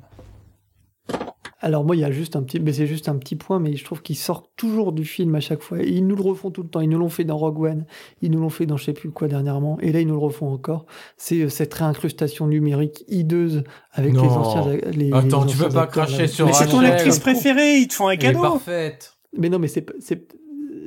[1.65, 3.77] Alors moi, il y a juste un petit, mais c'est juste un petit point, mais
[3.77, 5.79] je trouve qu'ils sortent toujours du film à chaque fois.
[5.81, 6.81] Et ils nous le refont tout le temps.
[6.81, 7.87] Ils nous l'ont fait dans Rogue One,
[8.21, 10.21] ils nous l'ont fait dans je sais plus quoi dernièrement, et là ils nous le
[10.21, 10.87] refont encore.
[11.17, 14.23] C'est euh, cette réincrustation numérique hideuse avec Non.
[14.25, 14.67] les anciens.
[14.91, 17.89] Les, Attends, les tu peux anciens pas cracher sur mais c'est ton actrice préférée ils
[17.89, 19.17] te font un Elle est cadeau parfaite.
[19.39, 19.87] Mais non, mais c'est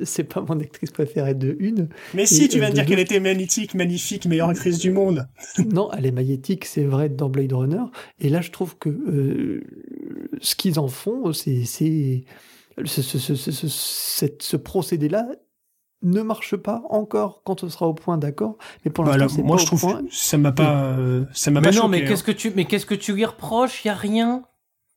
[0.04, 1.88] c'est pas mon actrice préférée de une.
[2.14, 5.28] mais si tu viens de dire qu'elle était magnétique magnifique meilleure actrice du monde
[5.58, 7.82] non, elle est magnétique, c'est vrai dans Blade Runner.
[8.20, 9.62] Et là, je trouve que euh,
[10.40, 12.24] ce qu'ils en font, c'est c'est
[12.84, 15.26] ce, ce, ce, ce, procédé-là
[16.02, 18.58] ne marche pas encore quand on sera au point d'accord.
[18.84, 20.02] Mais pour l'instant, Voilà, c'est moi pas je au trouve point.
[20.02, 22.04] que ça m'a pas euh, ça m'a Mais pas non, choqué, mais hein.
[22.08, 23.84] qu'est-ce que tu, mais qu'est-ce que tu lui reproches?
[23.84, 24.42] Il y a rien.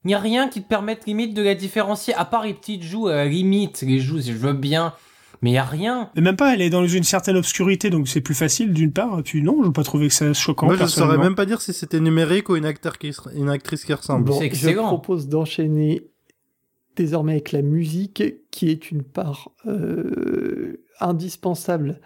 [0.06, 2.84] Il y a rien qui te permette limite de la différencier, à part les petites
[2.84, 4.94] joues, à la limite, les joues, si je veux bien
[5.42, 6.10] Mais il y a rien.
[6.16, 9.20] Et même pas, elle est dans une certaine obscurité, donc c'est plus facile d'une part.
[9.20, 10.68] Et puis non, je n'ai pas trouvé que ça choquant.
[10.68, 13.84] Moi, je saurais même pas dire si c'était numérique ou une, acteur qui, une actrice
[13.84, 14.26] qui ressemble.
[14.26, 16.10] Bon, je propose d'enchaîner
[16.96, 22.02] désormais avec la musique, qui est une part euh, indispensable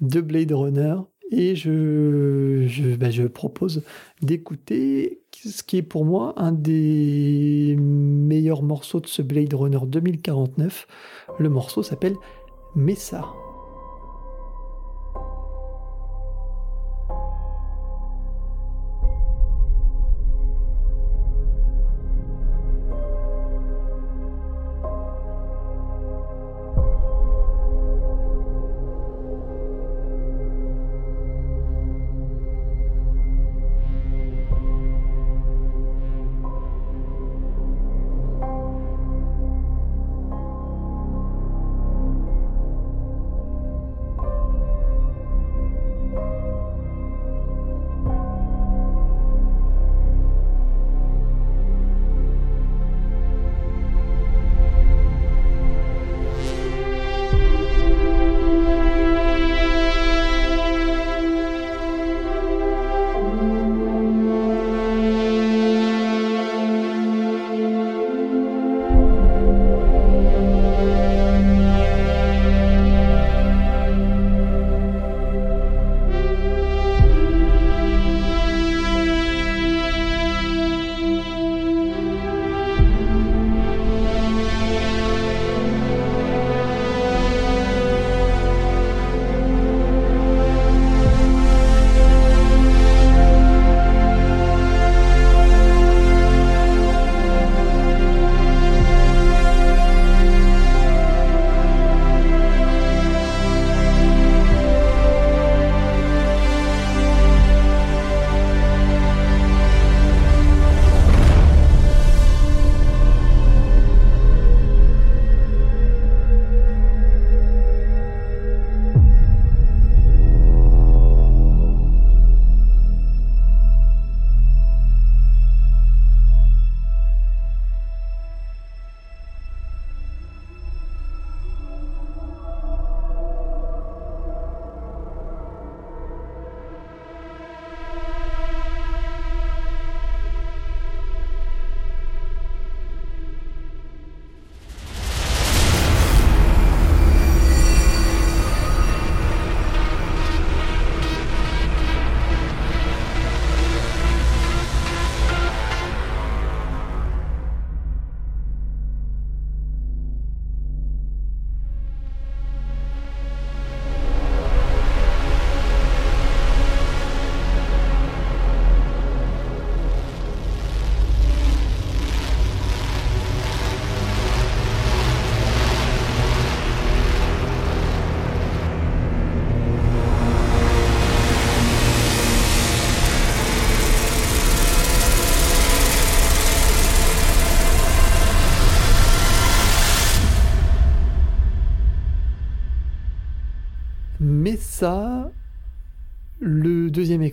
[0.00, 0.96] de Blade Runner.
[1.32, 3.82] Et ben je propose
[4.22, 10.86] d'écouter ce qui est pour moi un des meilleurs morceaux de ce Blade Runner 2049.
[11.38, 12.14] Le morceau s'appelle
[12.74, 13.24] Messa.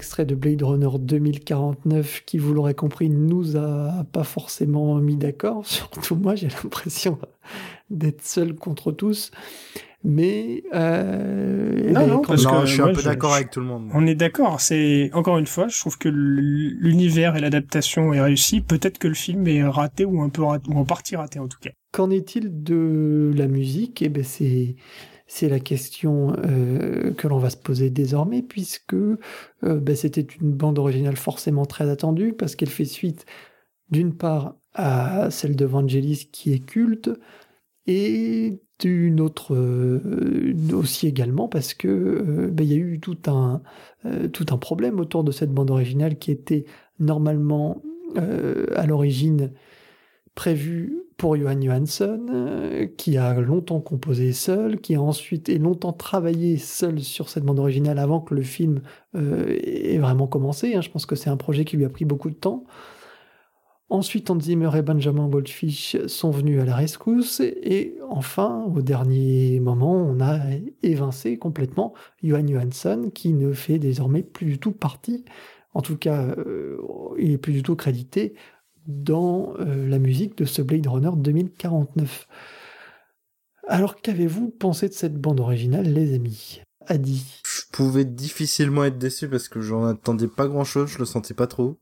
[0.03, 5.65] Extrait de Blade Runner 2049, qui vous l'aurez compris, nous a pas forcément mis d'accord.
[5.65, 7.17] Surtout moi, j'ai l'impression
[7.89, 9.31] d'être seul contre tous.
[10.03, 13.89] Mais euh, non, non, parce que je suis un peu d'accord avec tout le monde.
[13.93, 14.59] On est d'accord.
[14.59, 18.59] C'est encore une fois, je trouve que l'univers et l'adaptation est réussi.
[18.59, 21.47] Peut-être que le film est raté ou un peu raté, ou en partie raté en
[21.47, 21.69] tout cas.
[21.93, 24.01] Qu'en est-il de la musique?
[24.01, 24.75] Eh ben c'est
[25.27, 29.17] c'est la question euh, que l'on va se poser désormais, puisque euh,
[29.61, 33.25] ben, c'était une bande originale forcément très attendue, parce qu'elle fait suite
[33.89, 37.09] d'une part à celle de Vangelis qui est culte,
[37.85, 43.61] et d'une autre euh, aussi également parce que ben, il y a eu tout un
[44.59, 46.65] problème autour de cette bande originale qui était
[46.99, 47.81] normalement
[48.15, 49.51] à l'origine
[50.35, 55.93] prévue pour Johan Johansson, euh, qui a longtemps composé seul, qui a ensuite et longtemps
[55.93, 58.81] travaillé seul sur cette bande originale avant que le film
[59.15, 60.75] euh, ait vraiment commencé.
[60.75, 60.81] Hein.
[60.81, 62.65] Je pense que c'est un projet qui lui a pris beaucoup de temps.
[63.87, 67.39] Ensuite, Hans Zimmer et Benjamin Goldfish sont venus à la rescousse.
[67.39, 70.39] Et enfin, au dernier moment, on a
[70.81, 75.23] évincé complètement Johan Johansson, qui ne fait désormais plus du tout partie.
[75.73, 76.79] En tout cas, euh,
[77.17, 78.35] il est plus du tout crédité
[78.87, 82.27] dans euh, la musique de ce Blade Runner 2049.
[83.67, 86.61] Alors qu'avez-vous pensé de cette bande originale, les amis?
[86.87, 87.41] Adi.
[87.45, 91.33] Je pouvais difficilement être déçu parce que j'en attendais pas grand chose, je le sentais
[91.33, 91.79] pas trop.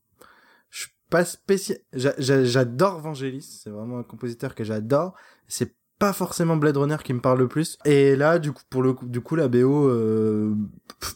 [0.69, 1.79] Je suis pas spécial.
[1.93, 5.15] J'adore Vangelis, c'est vraiment un compositeur que j'adore.
[5.47, 7.77] C'est pas forcément Blade Runner qui me parle le plus.
[7.85, 10.55] Et là, du coup, pour le du coup, la BO, euh,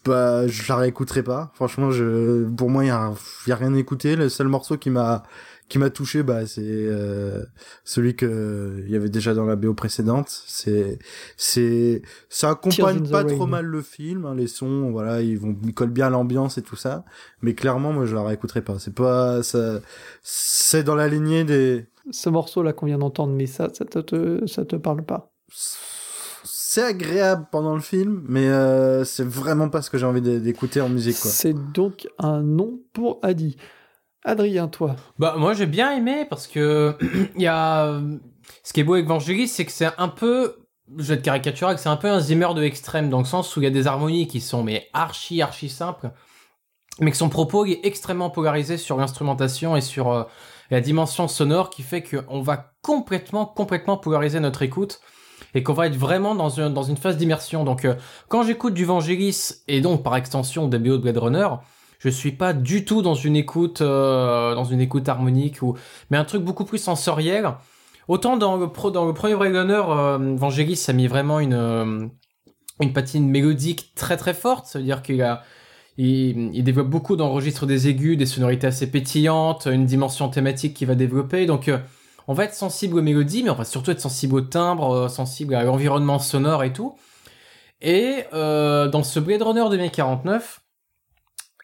[0.06, 1.52] bah, je la réécouterai pas.
[1.56, 4.16] Franchement, je, pour moi, il y y a rien à écouter.
[4.16, 5.24] Le seul morceau qui m'a,
[5.68, 7.44] qui m'a touché, bah, c'est euh,
[7.84, 10.28] celui que il y avait déjà dans la BO précédente.
[10.30, 11.00] C'est,
[11.38, 14.26] c'est, ça accompagne pas trop mal le film.
[14.26, 17.04] Hein, les sons, voilà, ils vont, ils collent bien l'ambiance et tout ça.
[17.42, 18.78] Mais clairement, moi, je la réécouterai pas.
[18.78, 19.80] C'est pas, ça,
[20.22, 21.86] c'est dans la lignée des.
[22.12, 25.32] Ce morceau-là qu'on vient d'entendre, mais ça, ça te, ça te parle pas
[26.76, 30.82] c'est agréable pendant le film, mais euh, c'est vraiment pas ce que j'ai envie d'écouter
[30.82, 31.16] en musique.
[31.16, 33.56] C'est donc un nom pour Adi.
[34.26, 36.98] Adrien, toi Bah moi j'ai bien aimé parce que
[37.36, 38.02] il y a
[38.64, 40.58] ce qui est beau avec Vangelis, c'est que c'est un peu
[40.98, 43.62] je vais être caricatural, c'est un peu un Zimmer de extrême dans le sens où
[43.62, 46.12] il y a des harmonies qui sont mais archi archi simples,
[47.00, 50.24] mais que son propos est extrêmement polarisé sur l'instrumentation et sur euh,
[50.72, 55.02] la dimension sonore qui fait qu'on va complètement complètement polariser notre écoute
[55.54, 57.64] et qu'on va être vraiment dans une dans une phase d'immersion.
[57.64, 57.96] Donc euh,
[58.28, 61.48] quand j'écoute du Vangelis et donc par extension des BO de Blade Runner,
[62.06, 65.76] je suis pas du tout dans une écoute, euh, dans une écoute harmonique ou,
[66.10, 67.52] mais un truc beaucoup plus sensoriel.
[68.08, 71.56] Autant dans le pro, dans le premier Blade Runner, euh, Vangelis a mis vraiment une,
[71.56, 72.06] euh,
[72.80, 74.68] une patine mélodique très très forte.
[74.68, 75.42] Ça veut dire qu'il a,
[75.98, 80.94] il, développe beaucoup d'enregistres des aigus, des sonorités assez pétillantes, une dimension thématique qui va
[80.94, 81.48] développer.
[81.48, 81.72] Donc,
[82.28, 85.56] on va être sensible aux mélodies, mais on va surtout être sensible au timbre, sensible
[85.56, 86.96] à l'environnement sonore et tout.
[87.82, 90.65] Et dans ce Blade Runner 2049,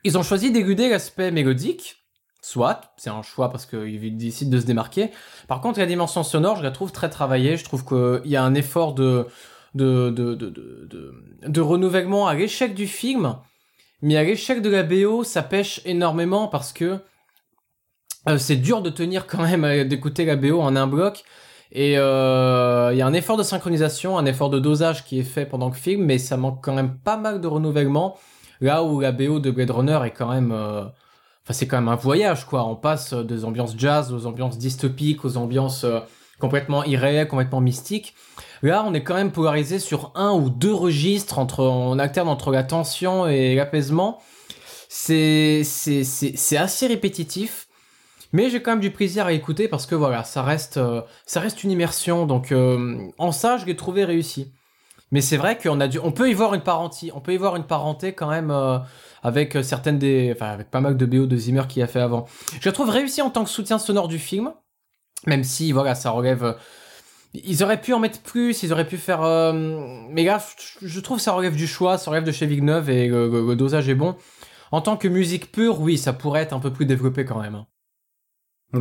[0.04, 1.98] ils ont choisi d'éluder l'aspect mélodique.
[2.44, 5.12] Soit, c'est un choix parce qu'ils décident de se démarquer.
[5.48, 7.56] Par contre, la dimension sonore, je la trouve très travaillée.
[7.56, 9.28] Je trouve qu'il y a un effort de,
[9.76, 11.14] de, de, de, de,
[11.48, 13.36] de renouvellement à l'échec du film.
[14.02, 17.00] Mais à l'échec de la BO, ça pêche énormément parce que
[18.28, 21.24] euh, c'est dur de tenir quand même euh, d'écouter la BO en un bloc.
[21.72, 25.24] Et euh, il y a un effort de synchronisation, un effort de dosage qui est
[25.24, 28.18] fait pendant le film, mais ça manque quand même pas mal de renouvellement.
[28.62, 31.90] Là où la BO de Blade Runner est quand même, euh, enfin c'est quand même
[31.90, 32.64] un voyage quoi.
[32.66, 36.00] On passe des ambiances jazz aux ambiances dystopiques, aux ambiances euh,
[36.40, 38.14] complètement irréelles, complètement mystiques.
[38.62, 42.52] Là, on est quand même polarisé sur un ou deux registres entre, on alterne entre
[42.52, 44.22] la tension et l'apaisement.
[44.88, 45.62] C'est,
[46.58, 47.68] assez répétitif.
[48.34, 51.40] Mais j'ai quand même du plaisir à écouter parce que voilà, ça reste, euh, ça
[51.40, 52.28] reste une immersion.
[52.28, 52.54] Donc,
[53.18, 54.54] en ça, je l'ai trouvé réussi.
[55.12, 57.38] Mais c'est vrai qu'on a dû, on peut y voir une parenté, on peut y
[57.38, 58.80] voir une parenté quand même euh,
[59.24, 62.00] avec euh, certaines des, enfin avec pas mal de BO de Zimmer qui a fait
[62.00, 62.26] avant.
[62.60, 64.54] Je la trouve réussi en tant que soutien sonore du film,
[65.28, 66.44] même si voilà ça relève.
[66.46, 66.54] Euh,
[67.34, 69.22] ils auraient pu en mettre plus, ils auraient pu faire.
[69.54, 70.44] mais là,
[70.82, 73.96] je trouve ça relève du choix, ça relève de chez Villeneuve et le, dosage est
[73.96, 74.18] bon.
[74.74, 77.64] En tant que musique pure, oui, ça pourrait être un peu plus développé quand même.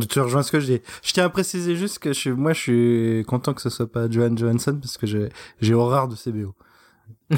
[0.09, 0.81] Tu rejoins ce que je dis.
[1.03, 3.91] Je tiens à préciser juste que je suis, moi, je suis content que ce soit
[3.91, 6.53] pas Johan Johansson parce que j'ai, j'ai horreur de CBO.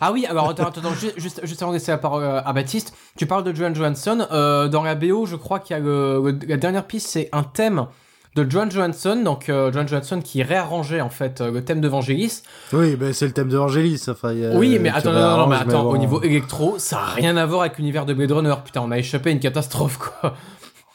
[0.00, 3.26] ah oui, alors attends, attends, juste, juste, avant de laisser la parole à Baptiste, tu
[3.26, 4.26] parles de Johan Johansson.
[4.30, 7.42] Euh, dans la BO, je crois qu'il y a le, la dernière piste, c'est un
[7.42, 7.86] thème
[8.34, 11.88] de Johan Johansson, donc euh, Johan Johansson qui réarrangeait en fait euh, le thème de
[11.88, 12.42] Vangelis.
[12.72, 14.04] Oui, ben c'est le thème de Vangelis.
[14.08, 17.44] Enfin, oui, mais attends, non, non, mais attends, au niveau électro, ça a rien à
[17.44, 18.54] voir avec l'univers de Blade Runner.
[18.64, 20.34] Putain, on a échappé une catastrophe quoi.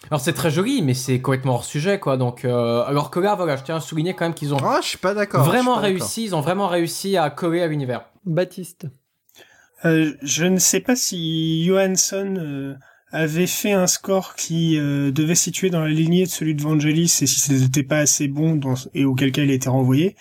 [0.09, 2.17] Alors c'est très joli, mais c'est complètement hors sujet, quoi.
[2.17, 4.79] Donc, euh, alors que là, voilà, je tiens à souligner quand même qu'ils ont ah,
[4.81, 5.43] je suis pas d'accord.
[5.43, 8.05] Vraiment réussi, ils ont vraiment réussi à coller à l'univers.
[8.25, 8.87] Baptiste.
[9.85, 12.75] Euh, je ne sais pas si Johansson euh,
[13.11, 17.19] avait fait un score qui euh, devait situer dans la lignée de celui de Vangelis
[17.21, 20.15] et si ce n'était pas assez bon dans, et auquel cas il a été renvoyé,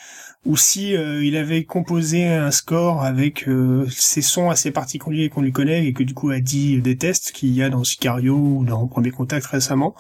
[0.47, 5.43] ou si euh, il avait composé un score avec euh, ces sons assez particuliers qu'on
[5.43, 8.35] lui connaît et que du coup a dit des tests qu'il y a dans Sicario
[8.35, 9.95] ou dans Premier Contact récemment.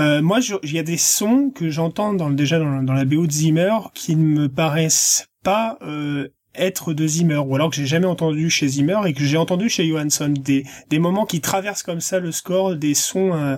[0.00, 3.26] Euh, moi, il y a des sons que j'entends dans, déjà dans, dans, la BO
[3.26, 7.86] de Zimmer qui ne me paraissent pas euh, être de Zimmer, ou alors que j'ai
[7.86, 11.82] jamais entendu chez Zimmer et que j'ai entendu chez Johansson, des, des moments qui traversent
[11.82, 13.56] comme ça le score, des sons euh,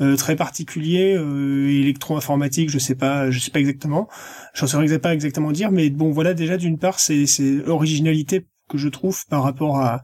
[0.00, 4.08] euh, très particuliers, euh, électro-informatiques, je sais pas, je sais pas exactement,
[4.54, 8.78] j'en saurais pas exactement dire, mais bon voilà déjà d'une part c'est c'est l'originalité que
[8.78, 10.02] je trouve par rapport à,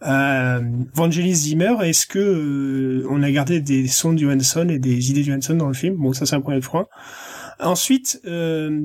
[0.00, 0.60] à
[0.94, 1.74] Vangelis Zimmer.
[1.82, 5.68] Est-ce que on a gardé des sons de Johansson et des idées de Johansson dans
[5.68, 5.96] le film?
[5.96, 6.86] Bon ça c'est un premier point.
[7.60, 8.20] Ensuite.
[8.26, 8.36] Euh,
[8.66, 8.80] euh,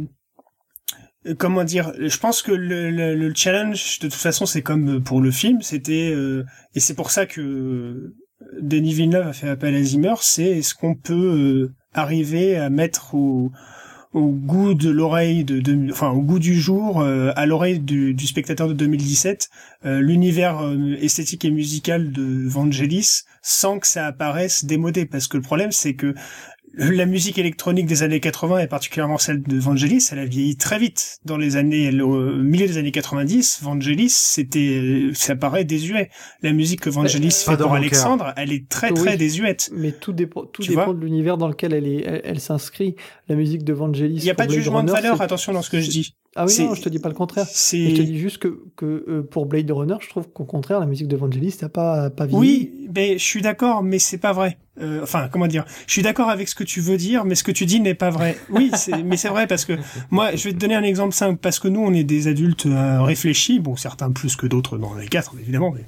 [1.38, 5.22] comment dire je pense que le, le, challenge de toute façon c'est comme euh, pour
[5.22, 6.44] le film c'était euh,
[6.74, 8.14] et c'est pour ça que
[8.60, 13.14] Denis Villeneuve a fait appel à Zimmer c'est est-ce qu'on peut arriver à mettre
[14.14, 18.28] au goût de l'oreille de, enfin au goût du jour, euh, à l'oreille du, du,
[18.28, 19.50] spectateur de 2017,
[19.86, 25.06] euh, l'univers euh, esthétique et musical de Vangelis sans que ça apparaisse démodé.
[25.06, 26.14] Parce que le problème, c'est que
[26.74, 30.80] la musique électronique des années 80 et particulièrement celle de Vangelis, elle a vieilli très
[30.80, 31.20] vite.
[31.26, 36.10] Dans les années, au milieu des années 90, Vangelis, c'était, ça paraît désuet.
[36.42, 39.70] La musique que Vangelis fait pour Alexandre, elle est très très désuète.
[39.74, 42.96] Mais tout dépend, tout dépend de l'univers dans lequel elle est, elle, s'inscrit.
[43.28, 44.16] La musique de Vangelis.
[44.18, 46.16] Il n'y a pas de jugement de valeur, attention dans ce que je dis.
[46.36, 47.46] Ah oui, non, je te dis pas le contraire.
[47.46, 50.86] Je te dis juste que, que euh, pour Blade Runner, je trouve qu'au contraire, la
[50.86, 52.40] musique de Vangelis n'a pas, pas vieilli.
[52.40, 54.58] Oui, mais je suis d'accord, mais c'est pas vrai.
[54.80, 55.66] Euh, enfin, comment dire?
[55.88, 57.96] Je suis d'accord avec ce que tu veux dire, mais ce que tu dis n'est
[57.96, 58.38] pas vrai.
[58.50, 58.72] Oui,
[59.04, 59.74] mais c'est vrai parce que
[60.10, 62.66] moi, je vais te donner un exemple simple parce que nous, on est des adultes
[62.66, 63.60] euh, réfléchis.
[63.60, 65.74] Bon, certains plus que d'autres dans les quatre, évidemment.
[65.76, 65.84] Mais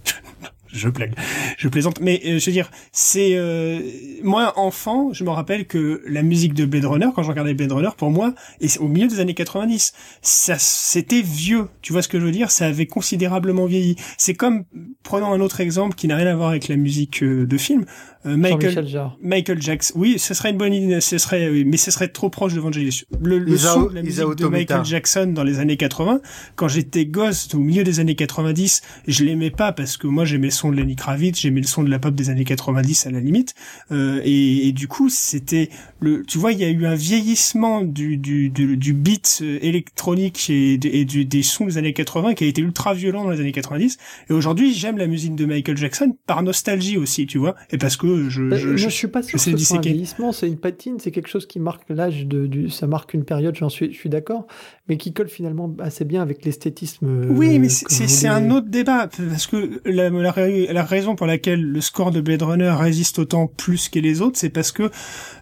[0.73, 1.13] je blague,
[1.57, 2.01] je plaisante.
[2.01, 3.79] Mais euh, je veux dire, c'est euh,
[4.23, 7.71] moi enfant, je me rappelle que la musique de Blade Runner, quand je regardais Blade
[7.71, 11.67] Runner, pour moi, et au milieu des années 90, ça c'était vieux.
[11.81, 12.51] Tu vois ce que je veux dire?
[12.51, 13.95] Ça avait considérablement vieilli.
[14.17, 14.65] C'est comme
[15.03, 17.85] prenons un autre exemple qui n'a rien à voir avec la musique euh, de film.
[18.25, 18.85] Michael
[19.21, 19.93] Michael Jackson.
[19.97, 21.01] Oui, ce serait une bonne idée.
[21.01, 23.03] Ce serait, mais ce serait trop proche de Vangelis.
[23.21, 26.21] Le, le son de la musique de Michael Jackson dans les années 80,
[26.55, 30.51] quand j'étais gosse, au milieu des années 90, je l'aimais pas parce que moi j'aimais
[30.51, 33.19] son de Lenny Kravitz, j'aimais le son de la pop des années 90 à la
[33.19, 33.55] limite,
[33.91, 37.81] euh, et, et, du coup c'était le, tu vois, il y a eu un vieillissement
[37.81, 42.33] du du du, du beat euh, électronique et, et du, des sons des années 80
[42.33, 43.97] qui a été ultra violent dans les années 90,
[44.29, 47.97] et aujourd'hui j'aime la musique de Michael Jackson par nostalgie aussi, tu vois, et parce
[47.97, 50.57] que je je, je, je, suis pas sûr que ce soit un vieillissement, c'est une
[50.57, 53.91] patine, c'est quelque chose qui marque l'âge de du, ça marque une période, j'en suis
[53.91, 54.47] je suis d'accord,
[54.87, 57.27] mais qui colle finalement assez bien avec l'esthétisme.
[57.29, 60.31] Oui, mais c'est un autre débat parce que la, la,
[60.71, 64.37] la raison pour laquelle le score de Blade Runner résiste autant plus que les autres,
[64.39, 64.91] c'est parce que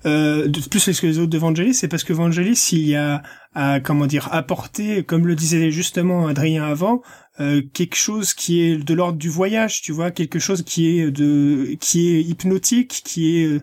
[0.06, 3.22] euh, plus que les autres de Vangelis, c'est parce que Vangelis il y a,
[3.54, 7.02] a comment dire apporté, comme le disait justement Adrien avant,
[7.40, 11.12] euh, quelque chose qui est de l'ordre du voyage, tu vois, quelque chose qui est
[11.12, 13.62] de qui est hypnotique, qui est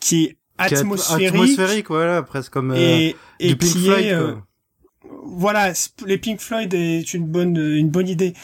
[0.00, 4.34] qui est atmosphérique, atmosphérique voilà, presque comme et, euh, et qui est euh,
[5.24, 5.72] voilà,
[6.06, 8.34] les Pink Floyd est une bonne une bonne idée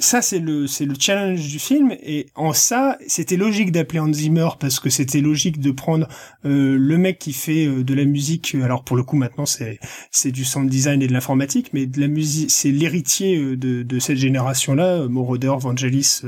[0.00, 4.12] ça c'est le c'est le challenge du film et en ça c'était logique d'appeler Hans
[4.12, 6.08] Zimmer parce que c'était logique de prendre
[6.44, 9.78] euh, le mec qui fait euh, de la musique alors pour le coup maintenant c'est
[10.10, 13.82] c'est du sound design et de l'informatique mais de la musique c'est l'héritier euh, de
[13.82, 16.22] de cette génération là Moroder Vangelis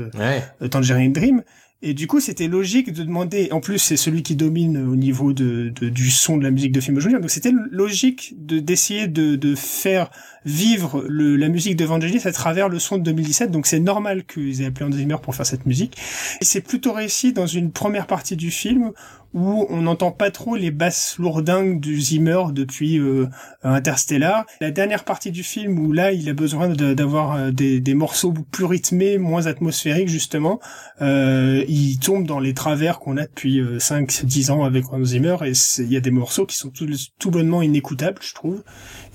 [0.69, 1.43] Tangerine Dream
[1.83, 3.49] et du coup, c'était logique de demander.
[3.51, 6.79] En plus, c'est celui qui domine au niveau de, du son de la musique de
[6.79, 7.19] film aujourd'hui.
[7.19, 10.11] Donc, c'était logique de d'essayer de, faire
[10.45, 13.49] vivre la musique de Vangelis à travers le son de 2017.
[13.49, 15.97] Donc, c'est normal qu'ils aient appelé Hans Zimmer pour faire cette musique.
[16.39, 18.91] Et c'est plutôt réussi dans une première partie du film
[19.33, 23.27] où on n'entend pas trop les basses lourdingues du Zimmer depuis euh,
[23.63, 24.45] Interstellar.
[24.59, 28.65] La dernière partie du film où là il a besoin d'avoir euh, des, morceaux plus
[28.65, 30.59] rythmés, moins atmosphériques justement,
[31.01, 35.37] euh, il tombe dans les travers qu'on a depuis 5-10 euh, ans avec Hans Zimmer
[35.45, 36.87] et il y a des morceaux qui sont tout,
[37.19, 38.63] tout bonnement inécoutables je trouve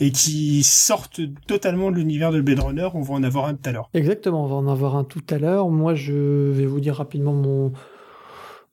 [0.00, 2.88] et qui sortent totalement de l'univers de Blade Runner.
[2.94, 3.90] On va en avoir un tout à l'heure.
[3.94, 5.68] Exactement, on va en avoir un tout à l'heure.
[5.68, 6.14] Moi je
[6.52, 7.72] vais vous dire rapidement mon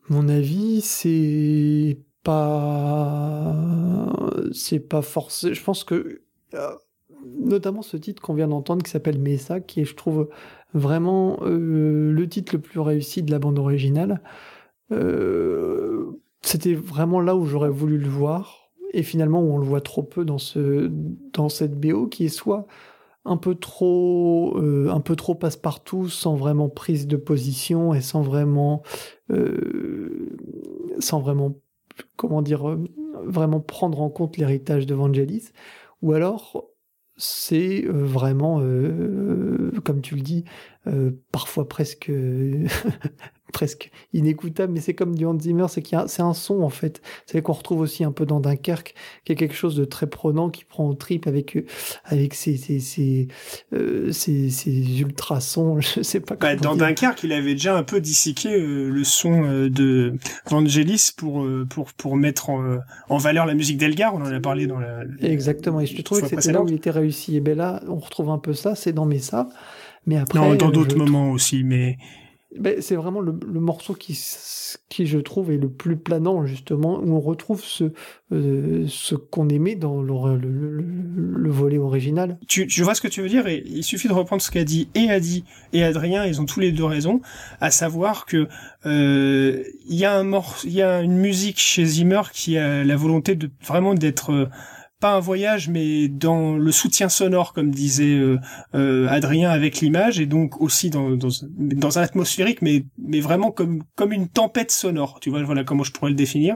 [0.10, 3.56] mon avis, c'est pas,
[4.52, 5.54] c'est pas forcé.
[5.54, 6.22] Je pense que,
[6.54, 6.72] euh,
[7.40, 10.30] notamment ce titre qu'on vient d'entendre qui s'appelle Mesa, qui est, je trouve,
[10.74, 14.22] vraiment euh, le titre le plus réussi de la bande originale.
[14.92, 19.82] Euh, c'était vraiment là où j'aurais voulu le voir, et finalement où on le voit
[19.82, 20.90] trop peu dans ce,
[21.34, 22.68] dans cette BO qui est soit
[23.26, 28.22] un peu trop euh, un peu trop passe-partout sans vraiment prise de position et sans
[28.22, 28.84] vraiment
[29.32, 30.36] euh,
[31.00, 31.56] sans vraiment
[32.18, 32.84] comment dire euh,
[33.24, 35.52] vraiment prendre en compte l'héritage de Vangelis.
[36.02, 36.70] Ou alors
[37.16, 38.58] c'est vraiment
[39.84, 40.46] comme tu le dis
[41.32, 42.12] parfois presque
[43.54, 47.02] presque inécoutable, mais c'est comme du Hans Zimmer, c'est qu'il c'est un son en fait.
[47.26, 50.50] C'est qu'on retrouve aussi un peu dans Dunkerque, qui est quelque chose de très prenant,
[50.50, 51.66] qui prend au trip avec euh,
[52.04, 53.28] avec ses ses ses,
[53.74, 54.12] euh,
[55.00, 55.80] ultrasons.
[55.80, 56.36] Je sais pas.
[56.36, 60.16] Bah, dans Dunkerque, il avait déjà un peu disséqué euh, le son de
[60.50, 64.16] Vangelis pour pour pour mettre en, valeur la musique d'Elgar.
[64.16, 65.04] On en a parlé dans la.
[65.22, 65.80] Exactement.
[65.80, 67.38] Et je trouvais que c'était là où il était réussi.
[67.38, 68.76] Et ben là, on retrouve un peu ça.
[68.76, 69.48] C'est dans Messa.
[70.08, 70.40] Mais après.
[70.40, 71.98] Non, dans d'autres moments aussi, mais
[72.60, 74.20] ben, c'est vraiment le, le, morceau qui,
[74.90, 77.92] qui, je trouve, est le plus planant, justement, où on retrouve ce,
[78.32, 82.38] euh, ce qu'on aimait dans le, le, le, volet original.
[82.48, 83.48] Tu, tu vois ce que tu veux dire?
[83.48, 86.60] Et Il suffit de reprendre ce qu'a dit et Adi et Adrien, ils ont tous
[86.60, 87.22] les deux raison,
[87.62, 88.48] à savoir que
[88.86, 92.96] euh, il y a un mor y a une musique chez Zimmer qui a la
[92.96, 94.50] volonté de vraiment d'être euh,
[95.04, 98.40] pas un voyage, mais dans le soutien sonore, comme disait euh,
[98.74, 101.28] euh, Adrien, avec l'image, et donc aussi dans, dans,
[101.58, 105.20] dans, un atmosphérique, mais, mais vraiment comme, comme une tempête sonore.
[105.20, 106.56] Tu vois, voilà comment je pourrais le définir.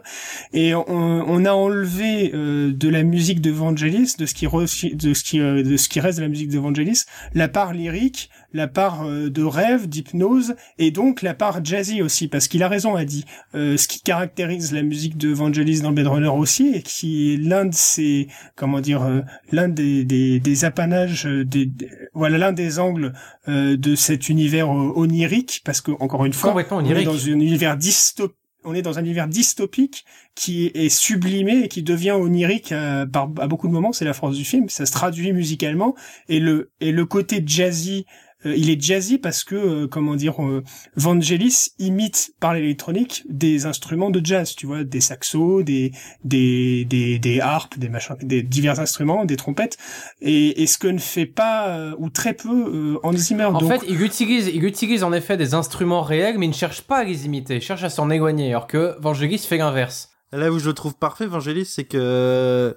[0.53, 5.13] Et on, on a enlevé euh, de la musique de Vangelis, de ce qui de
[5.13, 8.67] ce qui de ce qui reste de la musique de Vangelis, la part lyrique, la
[8.67, 13.05] part de rêve, d'hypnose, et donc la part jazzy aussi, parce qu'il a raison, a
[13.05, 13.25] dit.
[13.53, 17.65] ce qui caractérise la musique de Vangelis dans Blade Runner aussi, et qui est l'un
[17.65, 19.21] de ses comment dire euh,
[19.51, 21.69] l'un des, des, des apanages euh, des,
[22.13, 23.13] voilà l'un des angles
[23.47, 27.77] euh, de cet univers onirique parce que encore une fois on est dans un univers
[27.77, 30.03] dystopique on est dans un univers dystopique
[30.35, 33.93] qui est sublimé et qui devient onirique à, à beaucoup de moments.
[33.93, 34.67] C'est la force du film.
[34.67, 35.95] Ça se traduit musicalement
[36.27, 40.43] et le et le côté jazzy euh, il est jazzy parce que, euh, comment dire,
[40.43, 40.63] euh,
[40.95, 45.91] Vangelis imite par l'électronique des instruments de jazz, tu vois, des saxos, des
[46.23, 49.77] des des, des harpes, des machins, des divers instruments, des trompettes,
[50.21, 53.45] et, et ce que ne fait pas ou très peu Hans Zimmer.
[53.45, 56.81] En fait, il utilise il utilise en effet des instruments réels, mais il ne cherche
[56.81, 60.09] pas à les imiter, il cherche à s'en éloigner, alors que Vangelis fait l'inverse.
[60.31, 62.75] Là où je le trouve parfait, Vangelis, c'est que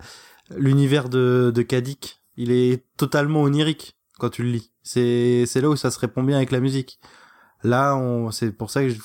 [0.57, 4.73] l'univers de, de Kadik, il est totalement onirique quand tu le lis.
[4.93, 6.99] C'est c'est là où ça se répond bien avec la musique.
[7.63, 8.97] Là, on c'est pour ça que je,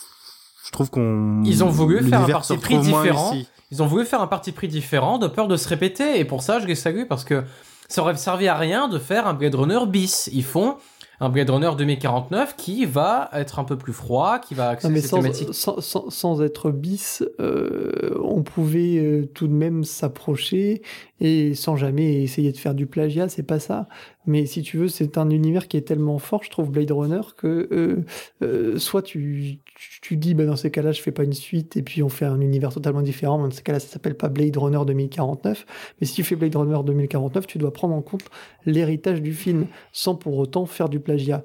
[0.71, 3.35] trouve qu'on ils ont voulu faire un parti pris différent.
[3.69, 6.41] Ils ont voulu faire un parti pris différent de peur de se répéter et pour
[6.41, 7.43] ça je les salue parce que
[7.87, 10.27] ça aurait servi à rien de faire un Blade Runner bis.
[10.33, 10.77] Ils font
[11.19, 15.21] un Blade Runner 2049 qui va être un peu plus froid, qui va accéder sans,
[15.51, 20.81] sans, sans, sans, être bis, euh, on pouvait euh, tout de même s'approcher
[21.19, 23.87] et sans jamais essayer de faire du plagiat, c'est pas ça.
[24.27, 27.21] Mais si tu veux, c'est un univers qui est tellement fort, je trouve Blade Runner
[27.37, 28.05] que euh,
[28.41, 29.59] euh, soit tu,
[30.01, 32.25] tu, dis bah dans ces cas-là je fais pas une suite et puis on fait
[32.25, 33.37] un univers totalement différent.
[33.37, 35.65] Dans ces cas-là, ça s'appelle pas Blade Runner 2049.
[35.99, 38.25] Mais si tu fais Blade Runner 2049, tu dois prendre en compte
[38.65, 41.43] l'héritage du film sans pour autant faire du plagiat.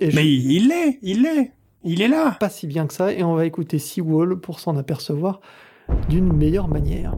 [0.00, 1.52] mais il l'est, il l'est,
[1.84, 2.36] il est là.
[2.38, 3.12] Pas si bien que ça.
[3.12, 5.40] Et on va écouter Seawall pour s'en apercevoir
[6.08, 7.14] d'une meilleure manière.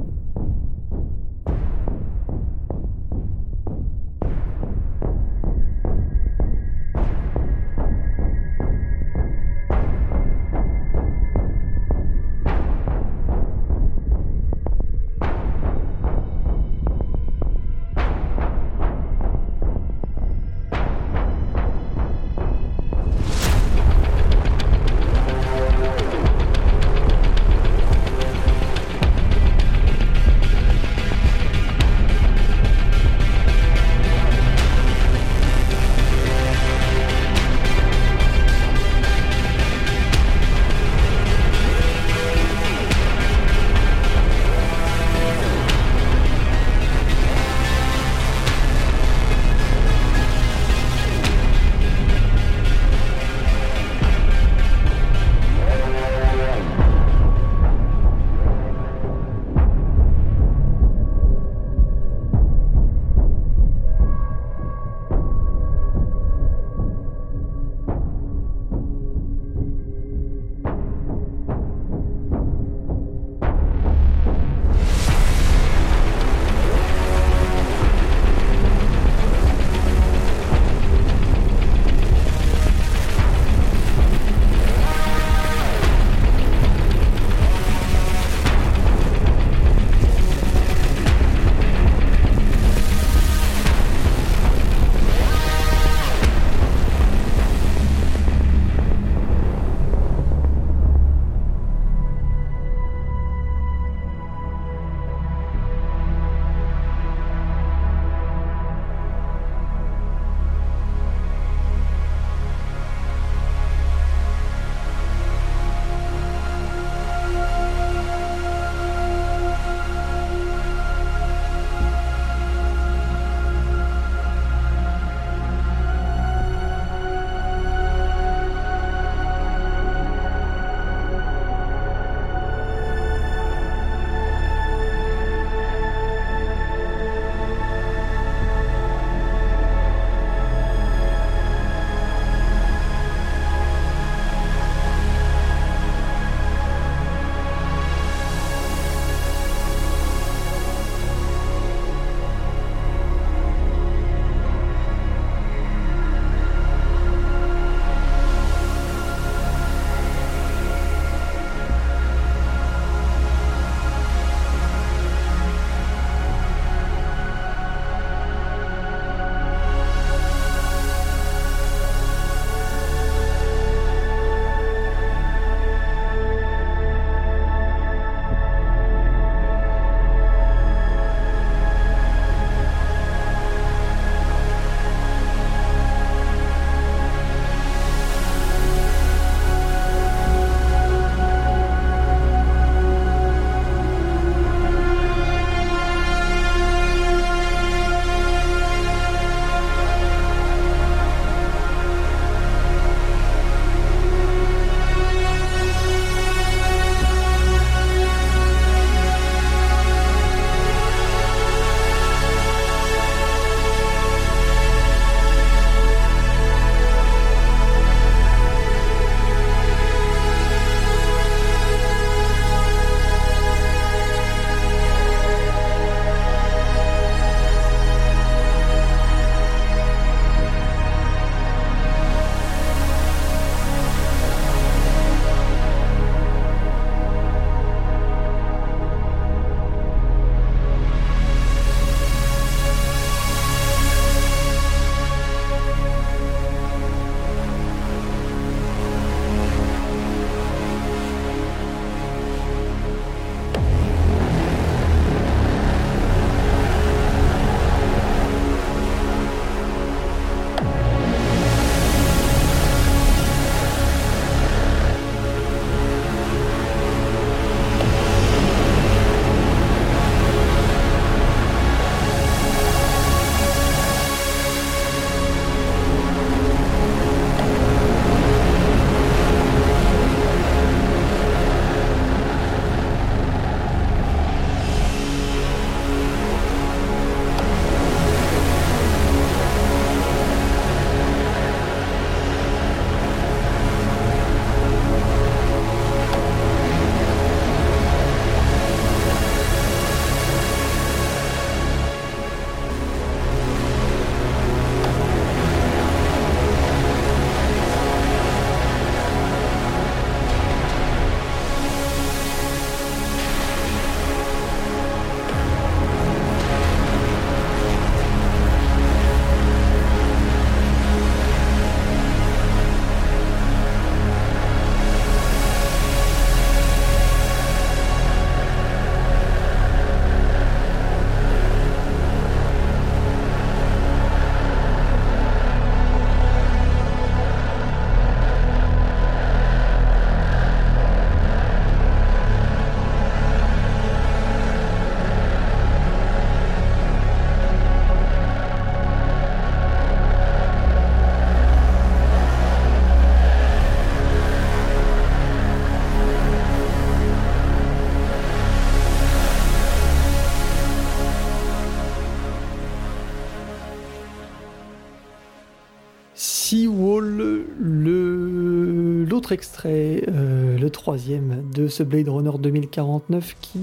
[369.30, 373.60] Extrait, euh, le troisième de ce Blade Runner 2049 qui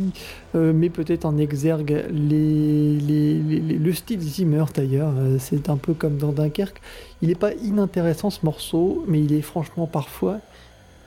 [0.55, 5.11] euh, met peut-être en exergue les, les- les- les- le style Zimmer d'ailleurs.
[5.17, 6.79] Euh, c'est un peu comme dans Dunkerque.
[7.21, 10.37] Il n'est pas inintéressant ce morceau, mais il est franchement parfois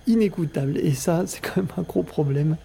[0.06, 0.78] inécoutable.
[0.78, 2.56] Et ça, c'est quand même un gros problème.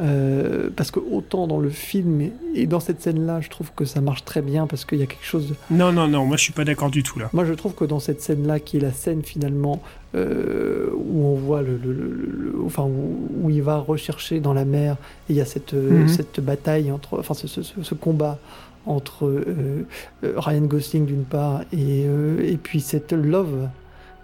[0.00, 4.00] Euh, parce que autant dans le film et dans cette scène-là, je trouve que ça
[4.00, 6.42] marche très bien parce qu'il y a quelque chose de Non, non, non, moi je
[6.42, 7.28] suis pas d'accord du tout là.
[7.32, 9.80] moi, je trouve que dans cette scène-là, qui est la scène finalement
[10.14, 14.54] euh, où on voit le, le- le- le- enfin où, où il va rechercher dans
[14.54, 14.94] la mer,
[15.28, 16.08] et il y a cette euh, Mhm.
[16.08, 18.38] cette bataille entre, enfin ce, ce- ce- ce combat
[18.86, 19.84] entre euh,
[20.22, 22.06] Ryan Gosling d'une part et
[22.42, 23.68] et puis cette Love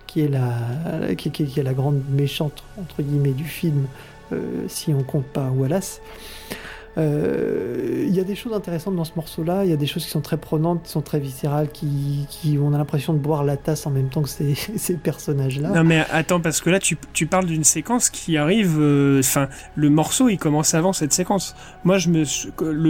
[0.08, 3.86] qui est la qui, qui- qui est la grande méchante entre guillemets du film,
[4.68, 6.00] si on compte pas Wallace.
[6.98, 10.04] Euh, Il y a des choses intéressantes dans ce morceau-là, il y a des choses
[10.04, 13.44] qui sont très prenantes, qui sont très viscérales, qui, qui on a l'impression de boire
[13.44, 15.70] la tasse en même temps que ces, ces personnages-là.
[15.70, 19.48] Non mais attends parce que là tu, tu parles d'une séquence qui arrive euh, enfin
[19.76, 21.54] le morceau il commence avant cette séquence.
[21.84, 22.24] Moi je me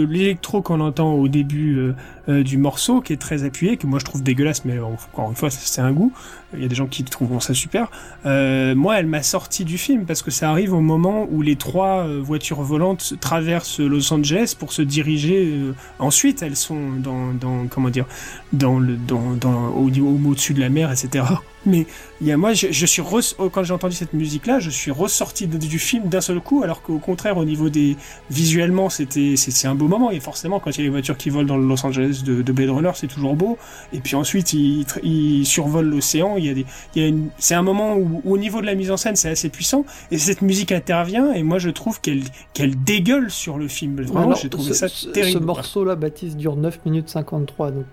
[0.07, 1.95] l'électro qu'on entend au début euh,
[2.29, 5.35] euh, du morceau qui est très appuyé que moi je trouve dégueulasse mais encore une
[5.35, 6.13] fois c'est un goût.
[6.55, 7.91] Il y a des gens qui trouveront ça super.
[8.25, 11.55] Euh, moi elle m'a sorti du film parce que ça arrive au moment où les
[11.55, 17.33] trois euh, voitures volantes traversent Los Angeles pour se diriger euh, ensuite elles sont dans
[17.33, 18.05] dans comment dire
[18.51, 21.23] dans le dans dans au niveau au-dessus de la mer etc.
[21.65, 21.85] Mais
[22.21, 24.91] il y a moi, je, je suis oh, quand j'ai entendu cette musique-là, je suis
[24.91, 27.97] ressorti de- du film d'un seul coup, alors qu'au contraire, au niveau des
[28.29, 30.11] visuellement, c'était c'est un beau moment.
[30.11, 32.41] Et forcément, quand il y a les voitures qui volent dans le Los Angeles de,
[32.41, 33.57] de Blade Runner, c'est toujours beau.
[33.93, 36.37] Et puis ensuite, ils ils survolent l'océan.
[36.37, 38.65] Il y a des, il y a c'est un moment où, où au niveau de
[38.65, 39.85] la mise en scène, c'est assez puissant.
[40.11, 41.33] Et cette musique intervient.
[41.33, 44.01] Et moi, je trouve qu'elle qu'elle dégueule sur le film.
[44.01, 45.39] Vraiment, j'ai trouvé ce, ça terrible.
[45.39, 47.85] Ce morceau-là, Baptiste, dure 9 minutes 53, donc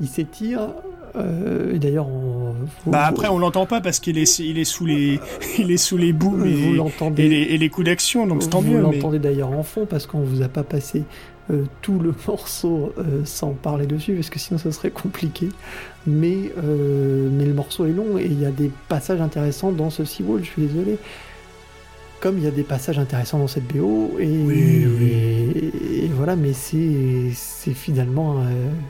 [0.00, 0.60] il s'étire.
[1.16, 2.52] Euh, et d'ailleurs, on,
[2.84, 5.20] vous, Bah après, on l'entend pas parce qu'il est il est sous les
[5.58, 6.80] il est sous les vous et,
[7.16, 8.76] et les, et les coups d'action, donc c'est tant Vous mieux.
[8.76, 11.04] mais- l'entendez d'ailleurs en fond parce qu'on vous a pas passé
[11.50, 15.48] euh, tout le morceau euh, sans parler dessus parce que sinon ça serait compliqué.
[16.06, 20.04] Mais, mais le morceau est long et il y a des passages intéressants dans ce
[20.06, 20.96] Seawall, je suis désolé.
[22.20, 25.06] Comme il y a des passages intéressants dans cette BO et, Oui, oui.
[25.54, 27.30] et- et voilà, mais c'est
[27.74, 28.42] finalement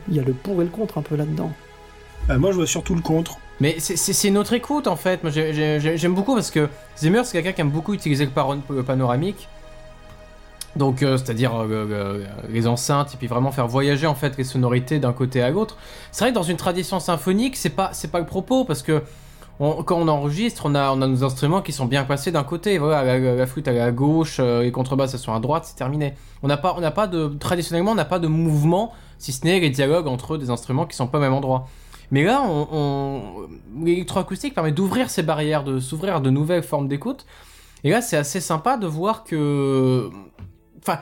[0.07, 1.51] il y a le pour et le contre un peu là-dedans.
[2.29, 3.37] Bah, moi, je vois surtout le contre.
[3.59, 5.21] Mais c'est- notre écoute en fait.
[5.23, 5.51] Moi j'ai-
[5.81, 9.49] j'ai- j'aime beaucoup parce que Zimmer c'est quelqu'un qui aime beaucoup utiliser le, le panoramique.
[10.77, 14.45] Donc euh, c'est-à-dire euh, euh, les enceintes et puis vraiment faire voyager en fait les
[14.45, 15.75] sonorités d'un côté à l'autre.
[16.13, 19.01] C'est vrai que dans une tradition symphonique c'est pas c'est pas le propos parce que
[19.59, 22.77] quand on enregistre on a on a nos instruments qui sont bien placés d'un côté.
[22.77, 25.75] Voilà la, la- la flûte à gauche, euh, les contrebasses elles sont à droite, c'est
[25.75, 26.13] terminé.
[26.43, 29.43] On n'a pas on n'a pas de traditionnellement on n'a pas de mouvement si ce
[29.43, 31.67] n'est les dialogues entre des instruments qui sont pas au même endroit.
[32.11, 33.47] Mais là, on, on...
[33.85, 37.25] l'électroacoustique permet d'ouvrir ces barrières, de s'ouvrir à de nouvelles formes d'écoute.
[37.83, 40.09] Et là, c'est assez sympa de voir que,
[40.81, 40.99] enfin,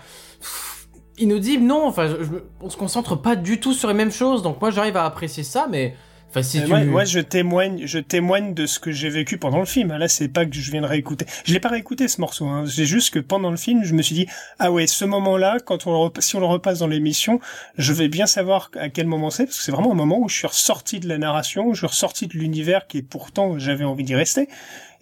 [1.18, 1.88] inaudible, non.
[1.88, 4.42] Enfin, je- on se concentre pas du tout sur les mêmes choses.
[4.44, 5.96] Donc moi, j'arrive à apprécier ça, mais
[6.30, 9.38] enfin, si Euh, tu, moi, moi, je témoigne, je témoigne de ce que j'ai vécu
[9.38, 9.96] pendant le film.
[9.96, 11.26] Là, c'est pas que je viens de réécouter.
[11.46, 12.46] Je l'ai pas réécouté ce morceau.
[12.48, 12.66] Hein.
[12.68, 14.28] C'est juste que pendant le film, je me suis dit
[14.60, 17.40] ah ouais, ce moment-là, quand on le si on le repasse dans l'émission,
[17.78, 20.30] je vais bien savoir à quel moment c'est parce que c'est vraiment un moment où
[20.30, 23.86] je suis ressorti de la narration, où je suis ressorti de l'univers qui pourtant j'avais
[23.86, 24.48] envie d'y rester.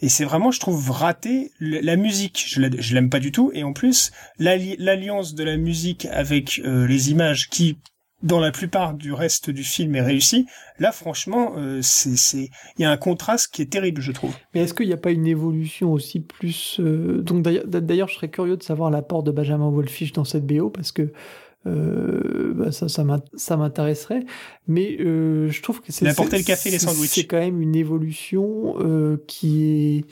[0.01, 2.43] Et c'est vraiment, je trouve, raté la musique.
[2.47, 3.51] Je la- je l'aime pas du tout.
[3.53, 7.77] Et en plus, l'alli- l'alliance de la musique avec euh, les images qui
[8.25, 10.45] dans la plupart du reste du film est réussie.
[10.79, 14.35] Là, franchement, euh, c'est, c'est, il y a un contraste qui est terrible, je trouve.
[14.53, 16.77] Mais est-ce qu'il n'y a pas une évolution aussi plus...
[16.79, 20.45] euh, Donc d'ailleurs, d'ailleurs, je serais curieux de savoir l'apport de Benjamin Wolfish dans cette
[20.45, 21.13] BO, parce que
[21.67, 24.23] euh, bah, ça, ça m'int- ça m'intéresserait.
[24.67, 26.05] Mais euh, je trouve que c'est...
[26.05, 27.11] Le café les sandwichs.
[27.11, 29.63] C'est quand même une évolution euh, qui,
[29.99, 30.05] est,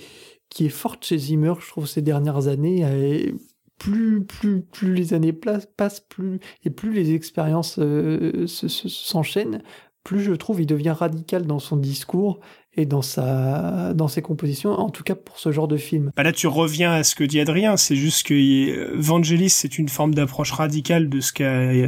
[0.49, 2.81] qui est forte chez Zimmer, je trouve, ces dernières années.
[2.81, 3.33] Et
[3.83, 9.61] plus, plus, plus les années passent, plus, et plus les expériences euh, se- se- s'enchaînent,
[10.03, 12.39] plus je trouve il devient radical dans son discours
[12.75, 16.23] et dans sa dans ses compositions en tout cas pour ce genre de film Bah
[16.23, 17.77] là, tu reviens à ce que dit Adrien.
[17.77, 21.31] C'est juste que euh, Vangelis, c'est une forme d'approche radicale de ce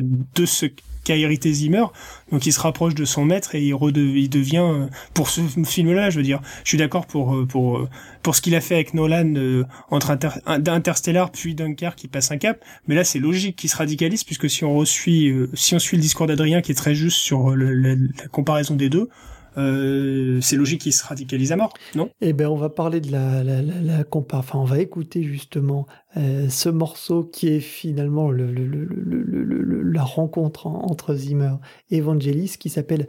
[0.01, 0.67] de ce
[1.13, 1.85] hérité Zimmer.
[2.31, 5.41] Donc, il se rapproche de son maître et il, redev- il devient, euh, pour ce
[5.65, 7.89] film-là, je veux dire, je suis d'accord pour, euh, pour, euh,
[8.23, 12.31] pour ce qu'il a fait avec Nolan, euh, entre Inter- Interstellar puis Dunkerque qui passe
[12.31, 12.63] un cap.
[12.87, 16.01] Mais là, c'est logique qu'il se radicalise puisque si on euh, si on suit le
[16.01, 17.95] discours d'Adrien qui est très juste sur la
[18.31, 19.09] comparaison des deux,
[19.57, 22.09] euh, c'est logique qu'il se radicalise à mort, non?
[22.21, 24.03] Eh ben, on va parler de la, la, la, la
[24.33, 25.87] Enfin, on va écouter justement
[26.17, 31.53] euh, ce morceau qui est finalement le, le, le, la rencontre en- entre Zimmer
[31.89, 33.07] et Vangelis, qui s'appelle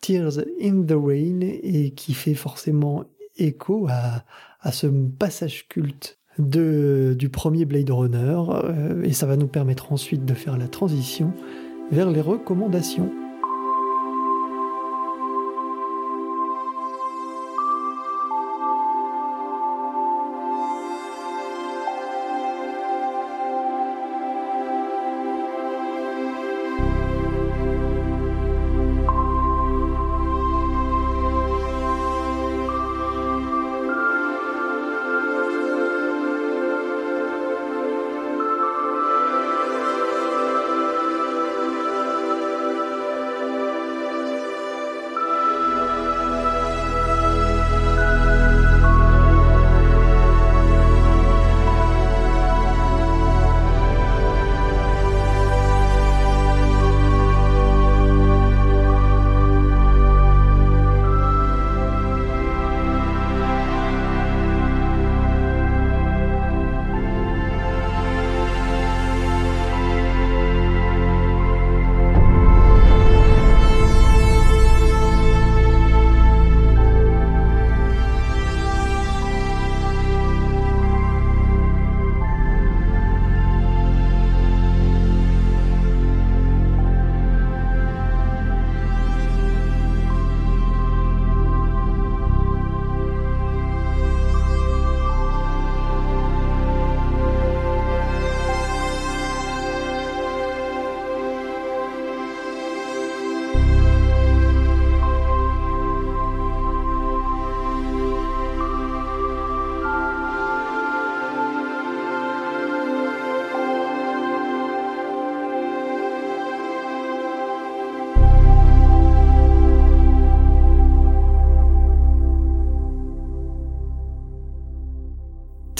[0.00, 3.04] Tears in the Rain et qui fait forcément
[3.36, 4.24] écho à,
[4.60, 9.92] à ce passage culte de, du premier Blade Runner, euh, et ça va nous permettre
[9.92, 11.32] ensuite de faire la transition
[11.92, 13.10] vers les recommandations.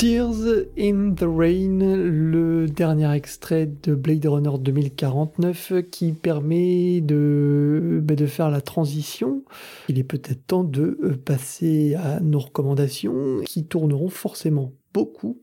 [0.05, 8.14] Tears in the Rain, le dernier extrait de Blade Runner 2049 qui permet de, bah,
[8.14, 9.44] de faire la transition.
[9.88, 15.40] Il est peut-être temps de euh, passer à nos recommandations qui tourneront forcément beaucoup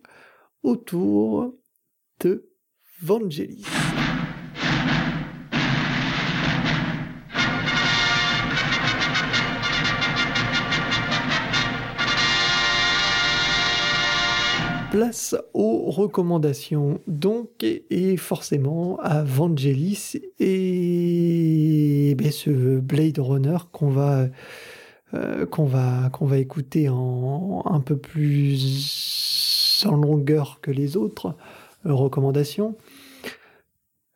[0.61, 1.55] autour
[2.19, 2.47] de
[3.01, 3.65] Vangelis.
[14.91, 24.27] Place aux recommandations, donc, et forcément à Vangelis et ben, ce Blade Runner qu'on va,
[25.13, 31.37] euh, qu'on va, qu'on va écouter en un peu plus en longueur que les autres
[31.85, 32.75] euh, recommandations.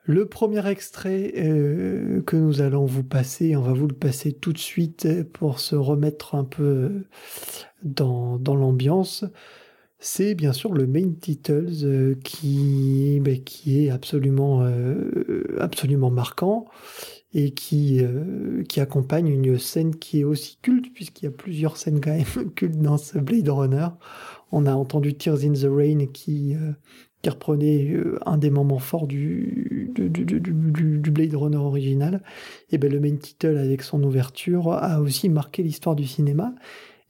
[0.03, 4.51] Le premier extrait euh, que nous allons vous passer, on va vous le passer tout
[4.51, 7.05] de suite pour se remettre un peu
[7.81, 9.23] dans, dans l'ambiance
[9.99, 16.65] c'est bien sûr le main titles euh, qui, ben, qui est absolument, euh, absolument marquant
[17.33, 21.77] et qui, euh, qui accompagne une scène qui est aussi culte, puisqu'il y a plusieurs
[21.77, 23.87] scènes quand même cultes dans ce Blade Runner.
[24.51, 26.55] On a entendu Tears in the Rain qui,
[27.21, 32.21] qui reprenait un des moments forts du, du, du, du, Blade Runner original.
[32.69, 36.53] Et ben, le main title avec son ouverture a aussi marqué l'histoire du cinéma.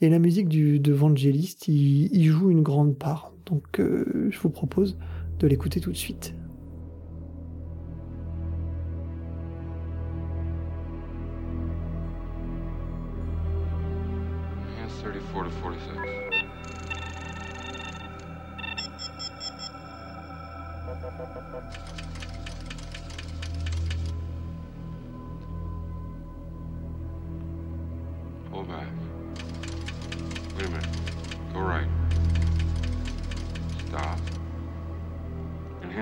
[0.01, 3.31] Et la musique du, de Vangelist, il, joue une grande part.
[3.45, 4.97] Donc euh, je vous propose
[5.39, 6.33] de l'écouter tout de suite.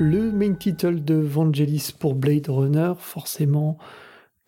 [0.00, 3.78] Le main title de Vangelis pour Blade Runner, forcément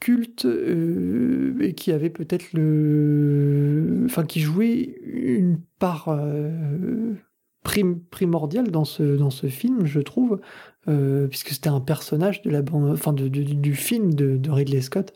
[0.01, 7.15] culte euh, et qui avait peut-être le, enfin qui jouait une part euh,
[7.63, 10.41] prim- primordiale dans ce dans ce film, je trouve,
[10.89, 14.81] euh, puisque c'était un personnage de la bande, enfin de- du- film de, de Ridley
[14.83, 15.15] Scott,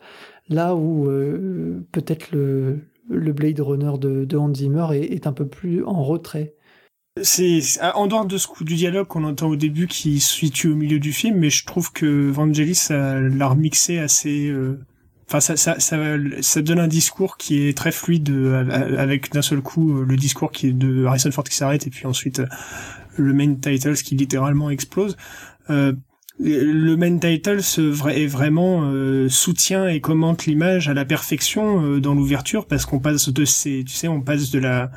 [0.49, 2.79] là où euh, peut-être le
[3.09, 6.55] le Blade Runner de, de Hans Zimmer est, est un peu plus en retrait.
[7.21, 7.61] C'est
[7.93, 10.75] en dehors de ce coup du dialogue qu'on entend au début qui se situe au
[10.75, 14.47] milieu du film, mais je trouve que Vangelis l'a remixé assez.
[14.47, 14.79] euh,
[15.27, 15.97] Enfin, ça, ça, ça,
[16.41, 20.17] ça donne un discours qui est très fluide euh, avec d'un seul coup euh, le
[20.17, 22.47] discours qui est de Harrison Ford qui s'arrête et puis ensuite euh,
[23.15, 25.15] le main title qui littéralement explose.
[26.39, 31.99] Le main title se est vraiment euh, soutient et commente l'image à la perfection euh,
[31.99, 34.91] dans l'ouverture parce qu'on passe de ces, tu sais, on passe de la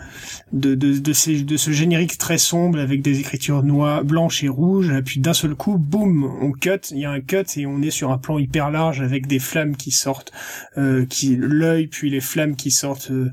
[0.53, 4.49] de, de, de, ces, de ce générique très sombre avec des écritures noires, blanches et
[4.49, 7.67] rouges, et puis d'un seul coup, boum, on cut, il y a un cut et
[7.67, 10.33] on est sur un plan hyper large avec des flammes qui sortent,
[10.79, 13.31] euh, qui l'œil puis les flammes qui sortent euh,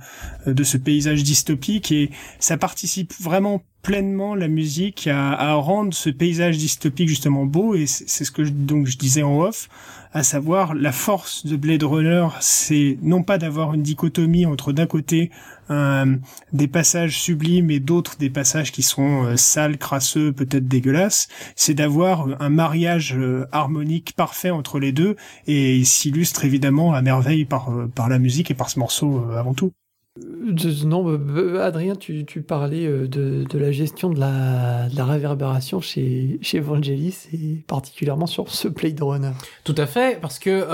[0.47, 6.09] de ce paysage dystopique et ça participe vraiment pleinement la musique à, à rendre ce
[6.09, 9.69] paysage dystopique justement beau et c'est ce que je, donc je disais en off
[10.13, 14.85] à savoir la force de Blade Runner c'est non pas d'avoir une dichotomie entre d'un
[14.85, 15.31] côté
[15.69, 16.17] un,
[16.53, 21.73] des passages sublimes et d'autres des passages qui sont euh, sales, crasseux, peut-être dégueulasses, c'est
[21.73, 25.15] d'avoir un mariage euh, harmonique parfait entre les deux
[25.47, 29.25] et il s'illustre évidemment à merveille par, euh, par la musique et par ce morceau
[29.29, 29.71] euh, avant tout.
[30.17, 36.59] Non, euh, euh, Adrien, tu, parlais euh, de, la gestion de la, réverbération chez, chez
[36.59, 39.31] Vangelis et particulièrement sur ce Blade Runner.
[39.63, 40.67] Tout à fait, parce que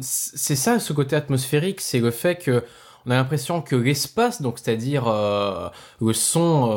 [0.00, 2.64] c'est ça ce côté atmosphérique, c'est le fait que
[3.08, 6.74] on a l'impression que l'espace, donc c'est-à-dire le son,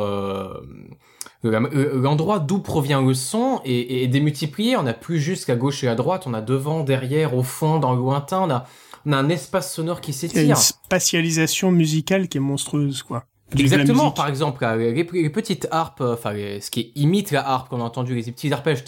[1.42, 4.76] le- le- l'endroit d'où provient le son est, est démultiplié.
[4.76, 7.80] On n'a plus juste à gauche et à droite, on a devant, derrière, au fond,
[7.80, 8.66] dans le lointain, on a,
[9.06, 10.58] on a un espace sonore qui Il y a une s'étire.
[10.58, 13.24] spatialisation musicale qui est monstrueuse, quoi.
[13.58, 17.48] Exactement, par exemple, là, les, les petites harpes, euh, enfin, les- ce qui imite la
[17.48, 18.84] harpe qu'on a entendu, les petits arpèges,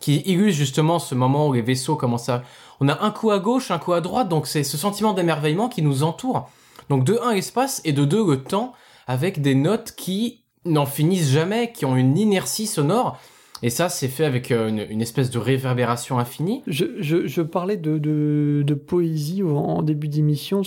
[0.00, 2.42] qui illustrent justement ce moment où les vaisseaux commencent à...
[2.80, 5.68] On a un coup à gauche, un coup à droite, donc c'est ce sentiment d'émerveillement
[5.68, 6.48] qui nous entoure.
[6.88, 8.74] Donc de un, l'espace, et de deux, le temps,
[9.08, 13.18] avec des notes qui n'en finissent jamais, qui ont une inertie sonore,
[13.62, 16.62] et ça, c'est fait avec euh, une, espèce de réverbération infinie.
[16.66, 20.62] Je, je, je parlais de, de, de poésie en, début d'émission,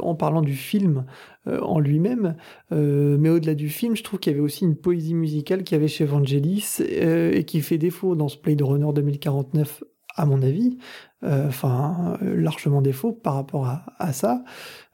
[0.00, 1.04] en parlant du film
[1.46, 2.36] euh, en lui-même,
[2.72, 5.76] euh, mais au-delà du film, je trouve qu'il y avait aussi une poésie musicale qu'il
[5.76, 10.26] y avait chez Vangelis euh, et qui fait défaut dans ce Blade Runner 2049, à
[10.26, 10.78] mon avis,
[11.24, 14.42] euh, enfin euh, largement défaut par rapport à, à ça.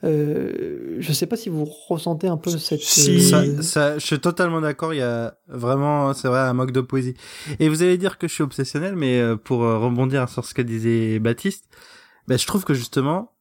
[0.04, 2.80] Euh, je sais pas si vous ressentez un peu cette.
[2.80, 3.16] Si.
[3.16, 4.94] euh, Ça, ça, je suis totalement d'accord.
[4.94, 7.14] Il y a vraiment, c'est vrai, un manque de poésie.
[7.58, 10.54] Et vous allez dire que je suis obsessionnel, mais euh, pour euh, rebondir sur ce
[10.54, 11.64] que disait Baptiste,
[12.28, 13.32] ben, je trouve que justement,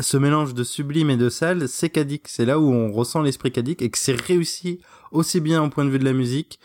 [0.00, 2.26] ce mélange de sublime et de sale, c'est cadique.
[2.28, 4.80] C'est là où on ressent l'esprit cadique et que c'est réussi
[5.12, 6.58] aussi bien au point de vue de la musique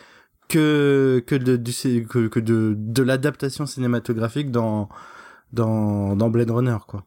[0.48, 4.88] que que de du, que, que de de l'adaptation cinématographique dans
[5.52, 7.06] dans dans Blade Runner quoi.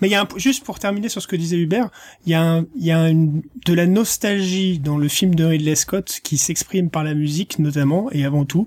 [0.00, 1.90] Mais il y a un, juste pour terminer sur ce que disait Hubert,
[2.26, 5.44] il y a, un, il y a une, de la nostalgie dans le film de
[5.44, 8.66] Ridley Scott qui s'exprime par la musique notamment et avant tout,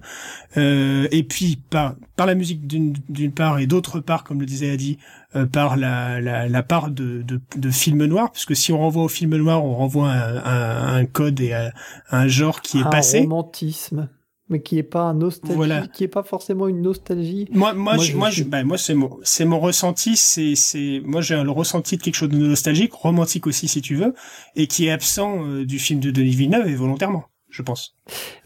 [0.57, 4.45] euh, et puis par par la musique d'une d'une part et d'autre part, comme le
[4.45, 4.97] disait Adi,
[5.35, 9.03] euh, par la, la, la part de, de, de film noir, puisque si on renvoie
[9.03, 11.71] au film noir, on renvoie à, à- à un code et à,
[12.09, 13.19] à un genre qui est un passé.
[13.21, 14.09] romantisme,
[14.51, 15.87] mais qui est pas un nostalgie, Voilà.
[15.87, 17.47] qui est pas forcément une nostalgie.
[17.51, 20.53] Moi, moi, Moi, je, je moi, je- bah, moi, c'est mon, c'est mon ressenti, c'est,
[20.55, 24.13] c'est, moi, j'ai le ressenti de quelque chose de nostalgique, romantique aussi, si tu veux,
[24.55, 27.95] et qui est absent euh, du film de Denis Villeneuve, et volontairement, je pense.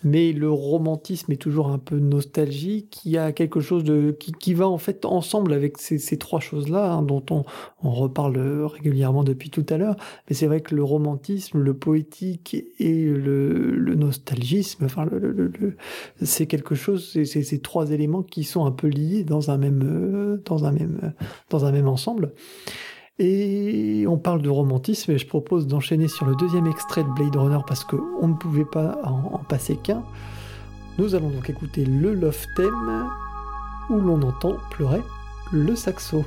[0.04, 3.00] Mais le romantisme est toujours un peu nostalgique.
[3.06, 6.18] Il y a quelque chose de qui, qui va en fait ensemble avec ces, ces
[6.18, 7.44] trois choses-là hein, dont on,
[7.84, 9.96] on reparle régulièrement depuis tout à l'heure.
[10.30, 15.52] Mais c'est vrai que le romantisme, le poétique et le, le nostalgisme, enfin, le, le-
[15.60, 15.78] le-
[16.22, 17.12] c'est quelque chose.
[17.14, 20.72] C'est ces trois éléments qui sont un peu liés dans un même euh, dans un
[20.72, 21.14] même
[21.50, 22.34] dans un même ensemble.
[23.18, 27.36] Et on parle de romantisme et je propose d'enchaîner sur le deuxième extrait de Blade
[27.36, 30.04] Runner parce qu'on ne pouvait pas en, passer qu'un.
[30.98, 33.10] Nous allons donc écouter le Love Theme
[33.90, 35.02] où l'on entend pleurer
[35.54, 36.26] le saxo.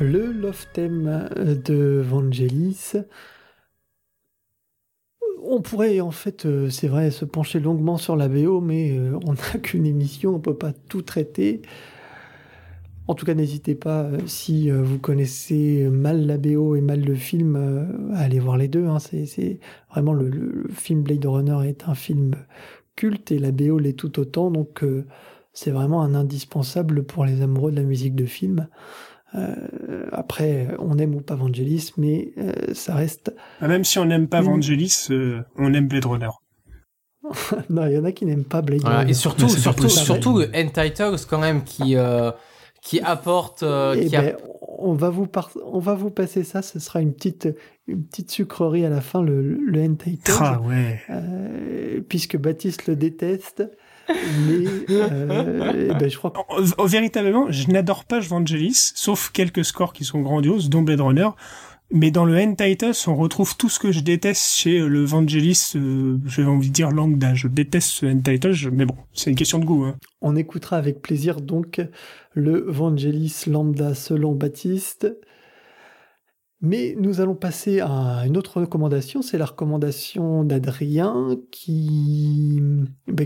[0.00, 2.94] Le love theme de Vangelis.
[5.42, 9.18] On pourrait en fait, euh, c'est vrai, se pencher longuement sur la BO, mais euh,
[9.26, 11.62] on n'a qu'une émission, on peut pas tout traiter.
[13.08, 17.14] En tout cas, n'hésitez pas, euh, si vous connaissez mal la BO et mal le
[17.14, 17.56] film,
[18.14, 18.86] à aller voir les deux.
[18.86, 18.98] hein.
[19.00, 19.58] C'est
[19.90, 22.36] vraiment le, film Blade Runner est un film
[22.96, 25.06] culte et la BO l'est tout autant, donc euh,
[25.52, 28.68] c'est vraiment un indispensable pour les amoureux de la musique de film.
[29.34, 33.32] Euh, après, on aime ou pas Vangelis, mais euh, ça reste.
[33.60, 36.28] Ah, Même si on n'aime pas Vangelis, euh, on aime Blade Runner.
[37.70, 39.10] non, il y en a qui n'aiment pas Blade Voilà, Runner.
[39.10, 42.30] et surtout, surtout, surtout N-Titles quand même qui euh,
[42.82, 44.36] qui apporte, euh, Eh a- ben,
[44.78, 46.62] on va vous par- on va vous passer ça.
[46.62, 47.48] Ce sera une petite
[47.86, 51.00] une petite sucrerie à la fin le le Entitled, Ah ouais.
[51.10, 53.64] euh, puisque Baptiste le déteste.
[54.08, 56.32] Mais euh, eh ben, je crois
[56.78, 61.28] oh, véritablement, je n'adore pas Vangelis, sauf quelques scores qui sont grandioses, dont Blade Runner.
[61.92, 65.04] Mais dans le End Titus, on retrouve tout ce que je déteste chez euh, le
[65.04, 67.34] Vangelis, euh, j'ai envie de dire lambda.
[67.34, 69.84] Je déteste ce End Titus, mais bon, c'est une question de goût.
[69.84, 69.96] Hein.
[70.20, 71.80] on écoutera avec plaisir donc
[72.34, 75.08] le Vangelis Lambda selon Baptiste.
[76.62, 82.60] Mais nous allons passer à une autre recommandation, c'est la recommandation d'Adrien qui,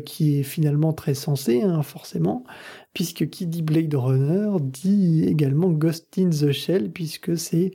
[0.06, 2.44] qui est finalement très sensée, hein, forcément,
[2.93, 7.73] puisque qui dit Blade Runner dit également Ghost in the Shell, puisque c'est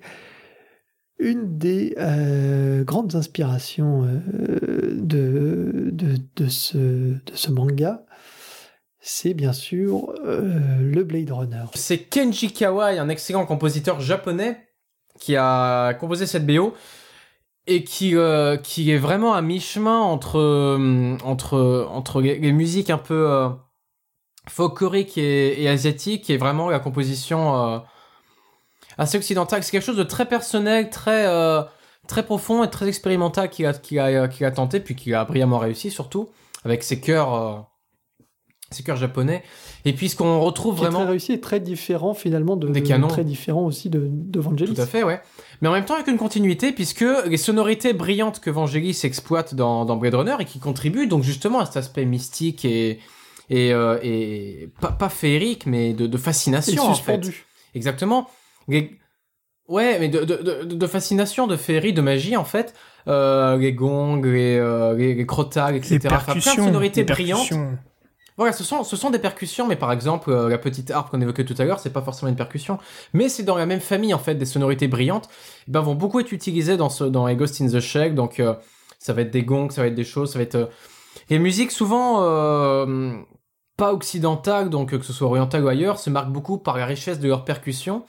[1.17, 5.91] une des euh, grandes inspirations euh, de
[6.47, 8.05] ce manga.
[9.01, 11.65] C'est bien sûr euh, le Blade Runner.
[11.73, 14.68] c'est Kenji Kawai, un excellent compositeur japonais
[15.19, 16.73] qui a composé cette BO
[17.67, 22.97] et qui euh, qui est vraiment à mi-chemin entre euh, entre entre les, musiques un
[22.97, 23.49] peu euh,
[24.47, 27.79] folkloriques et, asiatiques et vraiment la composition euh,
[28.97, 29.63] assez occidentale.
[29.63, 31.27] C'est quelque chose de très personnel, très
[32.07, 33.73] très profond et très expérimental qu'il a
[34.03, 36.29] a a tenté puis qu'il a brillamment réussi surtout
[36.65, 37.67] avec ses chœurs
[38.83, 39.43] chœurs japonais.
[39.85, 42.67] Et puis ce qu'on retrouve Qui est vraiment très réussi et très différent finalement de,
[42.67, 43.07] Des de- canons.
[43.07, 44.73] très différent aussi de, de Vangelis.
[44.75, 45.21] Tout à fait, ouais.
[45.61, 49.85] Mais en même temps avec une continuité, puisque les sonorités brillantes que Vangelis exploite dans,
[49.85, 52.99] dans Blade Runner et qui contribuent donc justement à cet aspect mystique et
[53.51, 56.95] et, euh, et pas, pas féerique, mais de, de Et fascination en fait.
[56.95, 57.45] suspendu.
[57.73, 58.29] Exactement.
[58.67, 58.91] Les-
[59.67, 62.73] Ouais, mais de, de, de, de fascination, de féerie, de magie en fait.
[63.07, 65.27] Euh, les gongs, les, euh, les, les etc.
[65.29, 67.37] Les Enfin, plein de percussions, sonorités les brillantes.
[67.49, 67.77] percussions.
[68.39, 71.55] Voilà, ce sont, des percussions, mais par exemple, euh, la petite harpe qu'on évoquait tout
[71.57, 72.77] à l'heure, c'est pas forcément une percussion,
[73.11, 75.27] mais c'est dans la même famille, en fait, des sonorités brillantes,
[75.67, 78.53] eh ben, vont beaucoup être utilisées dans, ce, dans Ghost in the Shell, donc euh,
[78.97, 80.55] ça va être des gongs, ça va être des choses, ça va être...
[80.55, 80.67] euh,
[81.29, 83.13] Les musiques, souvent, euh,
[83.75, 86.85] pas occidentales, donc euh, que ce soit orientales ou ailleurs, se marquent beaucoup par la
[86.85, 88.05] richesse de leurs percussions,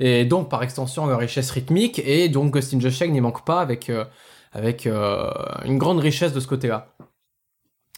[0.00, 3.44] et donc, par extension, leur richesse rythmique, et donc Ghost in the Shell n'y manque
[3.44, 4.06] pas avec, euh,
[4.52, 5.30] avec euh,
[5.66, 6.88] une grande richesse de ce côté-là.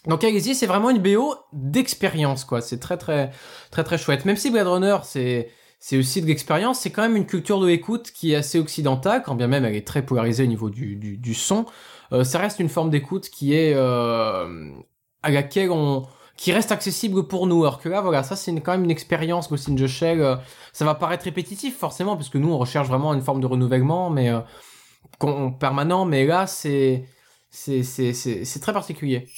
[0.07, 2.61] Donc allez-y, c'est vraiment une BO d'expérience, quoi.
[2.61, 3.31] C'est très très
[3.71, 4.25] très très chouette.
[4.25, 5.51] Même si Blade Runner, c'est
[5.81, 9.23] c'est aussi de l'expérience, c'est quand même une culture de l'écoute qui est assez occidentale,
[9.25, 11.67] quand bien même elle est très polarisée au niveau du, du, son.
[12.13, 14.73] Euh, ça reste une forme d'écoute qui est euh,
[15.23, 16.07] à laquelle on
[16.37, 17.63] qui reste accessible pour nous.
[17.65, 20.21] Alors que là, voilà, ça c'est quand même une expérience Ghost in the Shell.
[20.21, 20.37] euh,
[20.73, 24.11] ça va paraître répétitif forcément, parce que nous on recherche vraiment une forme de renouvellement,
[24.11, 24.33] mais
[25.61, 26.05] permanent.
[26.05, 27.05] Mais là, c'est
[27.51, 29.29] c'est c'est c'est très particulier.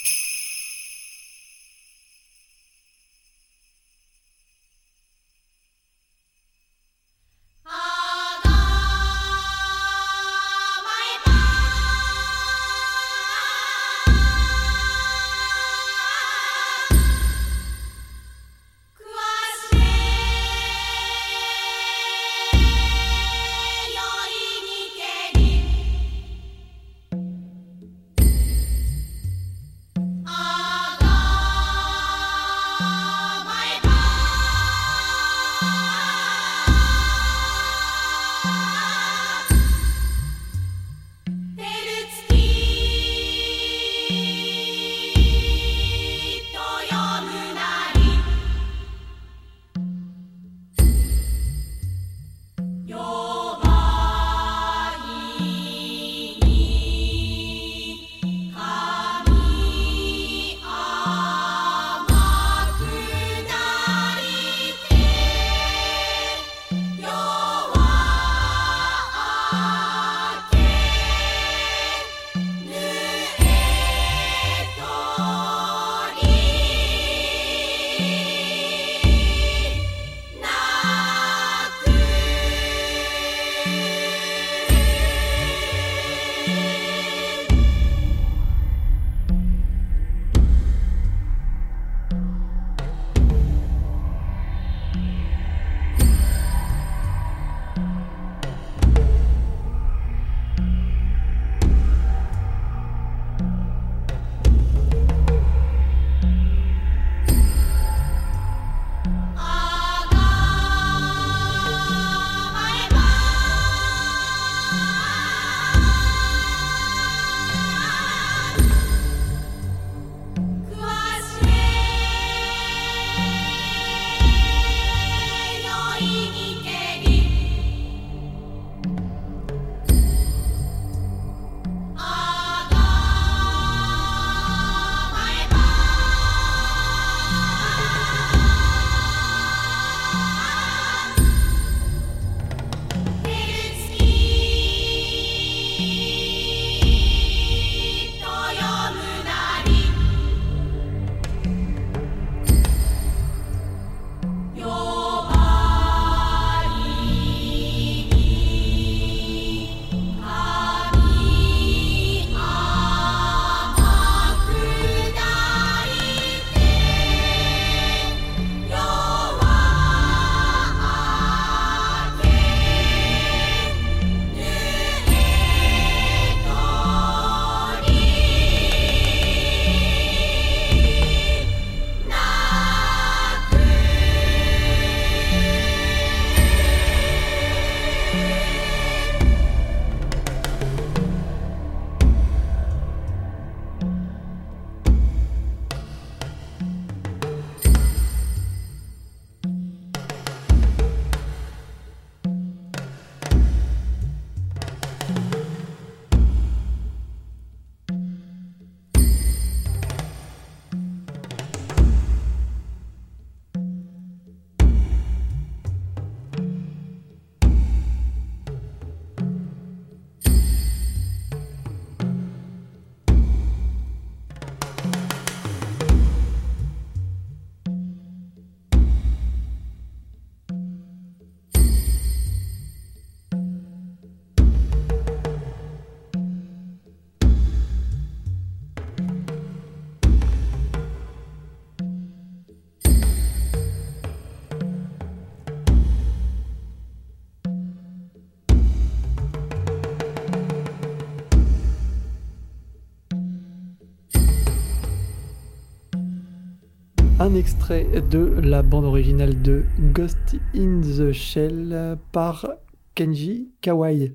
[257.40, 259.64] Extrait de la bande originale de
[259.94, 262.46] Ghost in the Shell par
[262.94, 264.12] Kenji Kawai.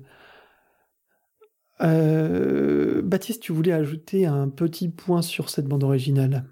[1.80, 6.44] Euh, Baptiste, tu voulais ajouter un petit point sur cette bande originale?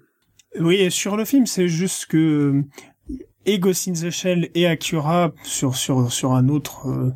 [0.59, 2.61] Oui, sur le film, c'est juste que
[3.45, 7.13] et Ghost in the Shell et Acura sur sur sur un autre euh,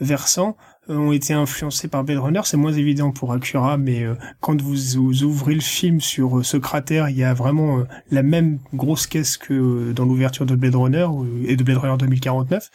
[0.00, 2.40] versant euh, ont été influencés par Blade Runner.
[2.44, 6.56] C'est moins évident pour Acura, mais euh, quand vous, ouvrez le film sur euh, ce
[6.56, 11.06] cratère, il y a vraiment la même grosse caisse que dans l'ouverture de Blade Runner
[11.46, 12.70] et de Blade Runner 2049.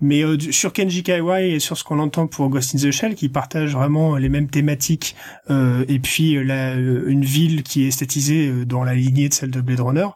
[0.00, 3.28] Mais sur Kenji Kawai et sur ce qu'on entend pour Ghost in the Shell, qui
[3.28, 5.16] partagent vraiment les mêmes thématiques,
[5.50, 9.80] et puis la, une ville qui est esthétisée dans la lignée de celle de Blade
[9.80, 10.08] Runner.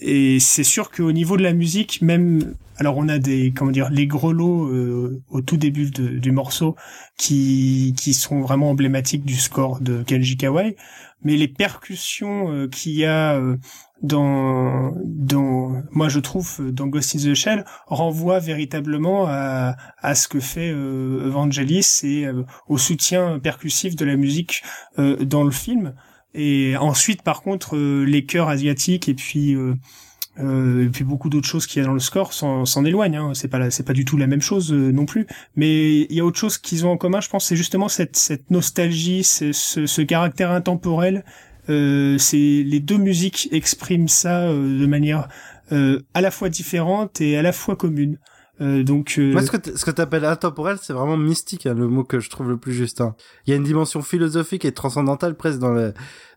[0.00, 3.90] et c'est sûr qu'au niveau de la musique, même alors on a des comment dire
[3.90, 6.76] les grelots euh, au tout début du morceau
[7.18, 10.76] qui qui sont vraiment emblématiques du score de Kenji Kawai,
[11.22, 13.58] mais les percussions euh, qu'il y a euh,
[14.02, 20.26] dans dans moi je trouve dans Ghost in the Shell renvoient véritablement à à ce
[20.26, 22.26] que fait Evangelis et
[22.66, 24.62] au soutien percussif de la musique
[24.96, 25.92] dans le film.
[26.32, 29.54] Et ensuite par contre les chœurs asiatiques et puis
[30.38, 33.16] euh, et puis beaucoup d'autres choses qu'il y a dans le score s'en éloignent.
[33.16, 33.34] Hein.
[33.34, 35.26] C'est pas c'est pas du tout la même chose euh, non plus.
[35.56, 38.16] Mais il y a autre chose qu'ils ont en commun, je pense, c'est justement cette
[38.16, 41.24] cette nostalgie, ce, ce, caractère intemporel.
[41.68, 45.28] Euh, c'est les deux musiques expriment ça euh, de manière
[46.14, 48.18] à la fois différente et à la fois commune.
[48.58, 52.18] donc, Moi, ce que ce que t'appelles intemporel, c'est vraiment mystique, hein, le mot que
[52.18, 53.00] je trouve le plus juste.
[53.00, 53.14] Hein.
[53.46, 55.94] Il y a une dimension philosophique et transcendantale presque dans le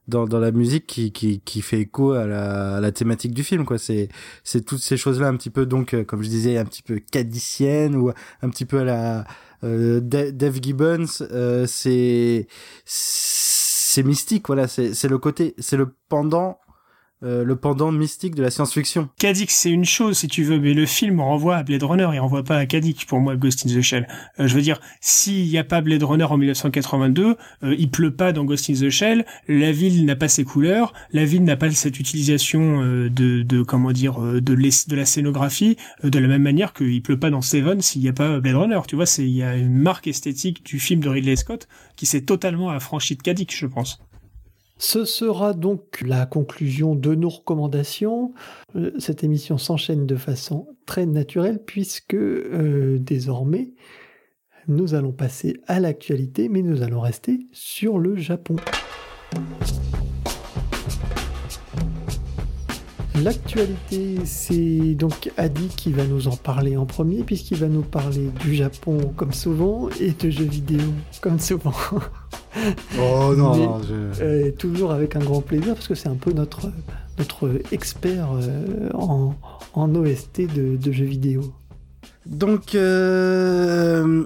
[0.08, 3.44] dans, dans la musique qui, qui, qui fait écho à la, à la thématique du
[3.44, 3.78] film quoi.
[3.78, 4.10] C'est
[4.44, 6.84] c'est toutes ces choses là un petit peu donc euh, comme je disais un petit
[6.84, 8.12] peu cadicienne ou
[8.42, 9.26] un petit peu à la
[9.64, 12.48] euh, Dave Gibbons euh, c'est
[12.86, 14.68] c'est mystique voilà.
[14.68, 16.60] C'est c'est le côté c'est le pendant
[17.24, 19.10] euh, le pendant mystique de la science-fiction.
[19.18, 22.20] Kadik, c'est une chose, si tu veux, mais le film renvoie à Blade Runner, il
[22.20, 24.08] renvoie pas à Kadik, pour moi, Ghost in the Shell.
[24.40, 28.14] Euh, je veux dire, s'il n'y a pas Blade Runner en 1982, euh, il pleut
[28.14, 31.56] pas dans Ghost in the Shell, la ville n'a pas ses couleurs, la ville n'a
[31.56, 36.74] pas cette utilisation de, de, comment dire, de, de la scénographie, de la même manière
[36.74, 38.80] qu'il pleut pas dans Seven s'il n'y a pas Blade Runner.
[38.88, 42.22] Tu vois, il y a une marque esthétique du film de Ridley Scott qui s'est
[42.22, 44.00] totalement affranchie de Kadik, je pense.
[44.86, 48.34] Ce sera donc la conclusion de nos recommandations.
[48.76, 53.72] Euh, cette émission s'enchaîne de façon très naturelle puisque euh, désormais
[54.68, 58.58] nous allons passer à l'actualité mais nous allons rester sur le Japon.
[63.24, 68.30] L'actualité, c'est donc Adi qui va nous en parler en premier, puisqu'il va nous parler
[68.42, 70.82] du Japon comme souvent et de jeux vidéo
[71.22, 71.74] comme souvent.
[73.00, 73.82] Oh non,
[74.22, 76.72] euh, toujours avec un grand plaisir, parce que c'est un peu notre,
[77.18, 79.34] notre expert euh, en,
[79.74, 81.42] en, OST de, jeux vidéo.
[82.28, 84.24] Donc, euh,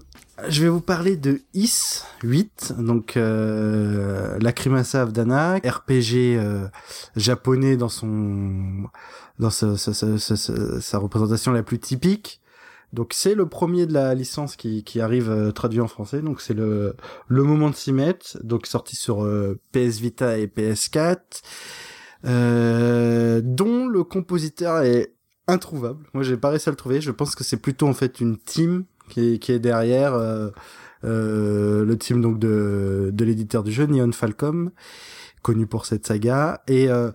[0.47, 6.67] je vais vous parler de Is 8, donc euh, Lacrimasa of Dana, RPG euh,
[7.15, 8.87] japonais dans son
[9.39, 12.41] dans sa, sa, représentation la plus typique.
[12.93, 16.39] Donc c'est le premier de la licence qui, qui arrive euh, traduit en français, donc
[16.39, 16.95] c'est le
[17.27, 21.17] le moment de s'y mettre, donc sorti sur euh, PS Vita et PS4,
[22.25, 25.13] euh, dont le compositeur est
[25.47, 26.05] introuvable.
[26.13, 27.01] Moi j'ai pas réussi à le trouver.
[27.01, 30.49] Je pense que c'est plutôt en fait une team qui est, derrière euh,
[31.03, 34.71] euh, le team donc de, de l'éditeur du jeu Neon Falcom
[35.41, 36.61] connu pour cette saga.
[36.67, 37.11] Et euh,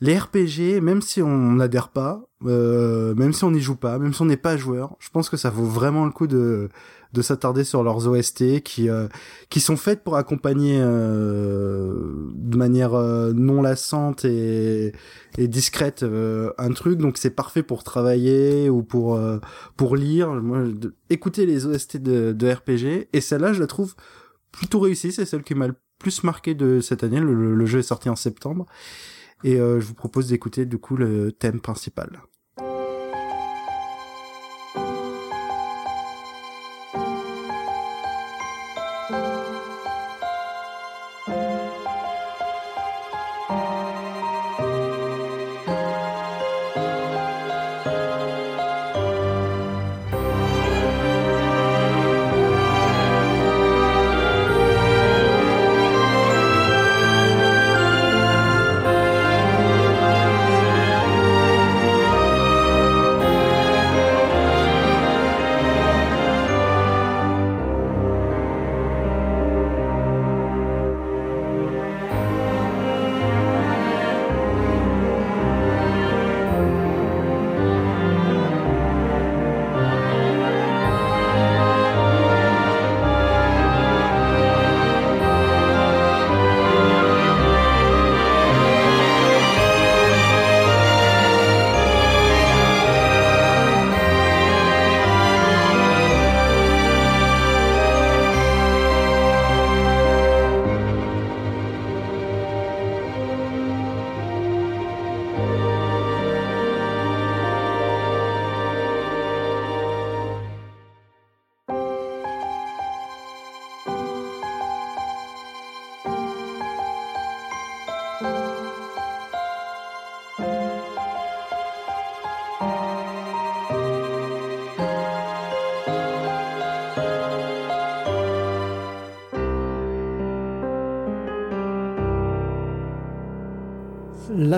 [0.00, 4.22] les RPG même si on n'adhère pas même si on n'y joue pas même si
[4.22, 6.70] on n'est pas joueur je pense que ça vaut vraiment le coup de
[7.12, 9.08] de s'attarder sur leurs OST qui euh,
[9.50, 14.92] qui sont faites pour accompagner euh, de manière euh, non lassante et,
[15.38, 16.04] et discrète
[16.58, 16.98] un truc.
[16.98, 19.20] Donc c'est parfait pour travailler ou pour
[19.76, 20.30] pour lire.
[20.30, 20.64] Moi
[21.10, 23.94] écouter les OST de, de RPG et celle-là je la trouve
[24.50, 25.12] plutôt réussie.
[25.12, 27.20] C'est celle qui m'a le plus marqué de cette année.
[27.20, 28.66] Le, le jeu est sorti en septembre.
[29.44, 32.22] Et je vous propose d'écouter du coup le thème principal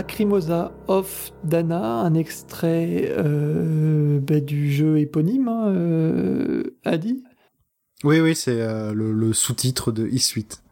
[0.09, 7.25] Lacrimosa of Dana, un extrait euh, bah, du jeu éponyme, hein, euh, Adi.
[8.05, 10.63] Oui, oui, c'est euh, le, le sous-titre de E-Suite.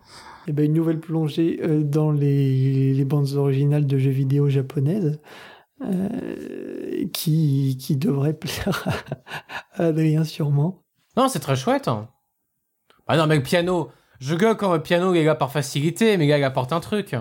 [0.48, 5.18] Et ben une nouvelle plongée euh, dans les, les bandes originales de jeux vidéo japonaises
[5.82, 8.86] euh, qui, qui devrait plaire
[9.72, 10.82] à Adrien sûrement.
[11.16, 11.88] Non, c'est très chouette.
[11.88, 12.10] hein.
[13.08, 13.88] Ah non, mais le piano,
[14.20, 16.80] je gueule comme un piano, les gars, par facilité, mais les gars, il apporte un
[16.80, 17.16] truc.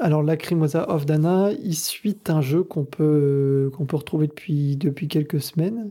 [0.00, 5.08] Alors Lacrimosa of Dana, il suit un jeu qu'on peut, qu'on peut retrouver depuis, depuis
[5.08, 5.90] quelques semaines.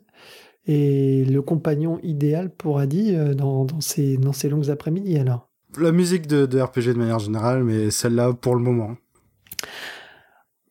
[0.66, 5.50] Et le compagnon idéal pour Adi euh, dans, dans, ces, dans longues après-midi alors.
[5.78, 8.96] La musique de, de RPG de manière générale, mais celle-là pour le moment.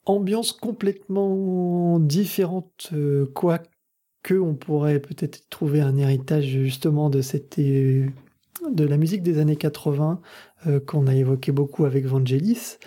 [0.04, 3.68] Ambiance complètement différente, euh, quoique
[4.32, 8.06] on pourrait peut-être trouver un héritage justement de cette euh,
[8.70, 10.20] de la musique des années 80
[10.66, 12.78] euh, qu'on a évoqué beaucoup avec Vangelis.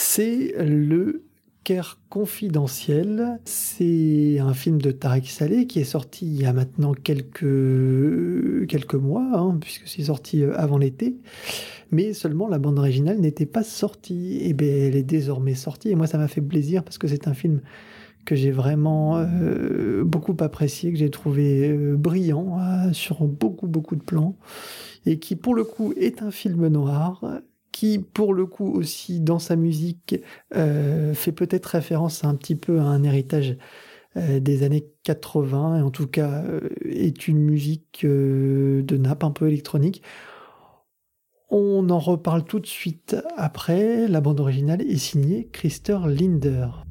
[0.00, 1.24] C'est le
[1.64, 3.40] Caire confidentiel.
[3.44, 8.94] C'est un film de Tarek Saleh qui est sorti il y a maintenant quelques, quelques
[8.94, 11.16] mois, hein, puisque c'est sorti euh, avant l'été.
[11.90, 14.38] Mais seulement la bande originale n'était pas sortie.
[14.42, 15.88] Et bien, elle est désormais sortie.
[15.90, 17.60] Et moi, ça m'a fait plaisir parce que c'est un film
[18.24, 24.02] que j'ai vraiment euh, beaucoup apprécié, que j'ai trouvé euh, brillant sur beaucoup, beaucoup de
[24.02, 24.36] plans.
[25.06, 27.40] Et qui, pour le coup, est un film noir
[27.72, 30.16] qui, pour le coup aussi, dans sa musique,
[30.54, 33.56] euh, fait peut-être référence un petit peu à un héritage
[34.16, 39.30] euh, des années 80, et en tout cas euh, est une musique de nappe un
[39.30, 40.02] peu électronique.
[41.50, 44.06] On en reparle tout de suite après.
[44.06, 46.87] La bande originale est signée Christer Linder.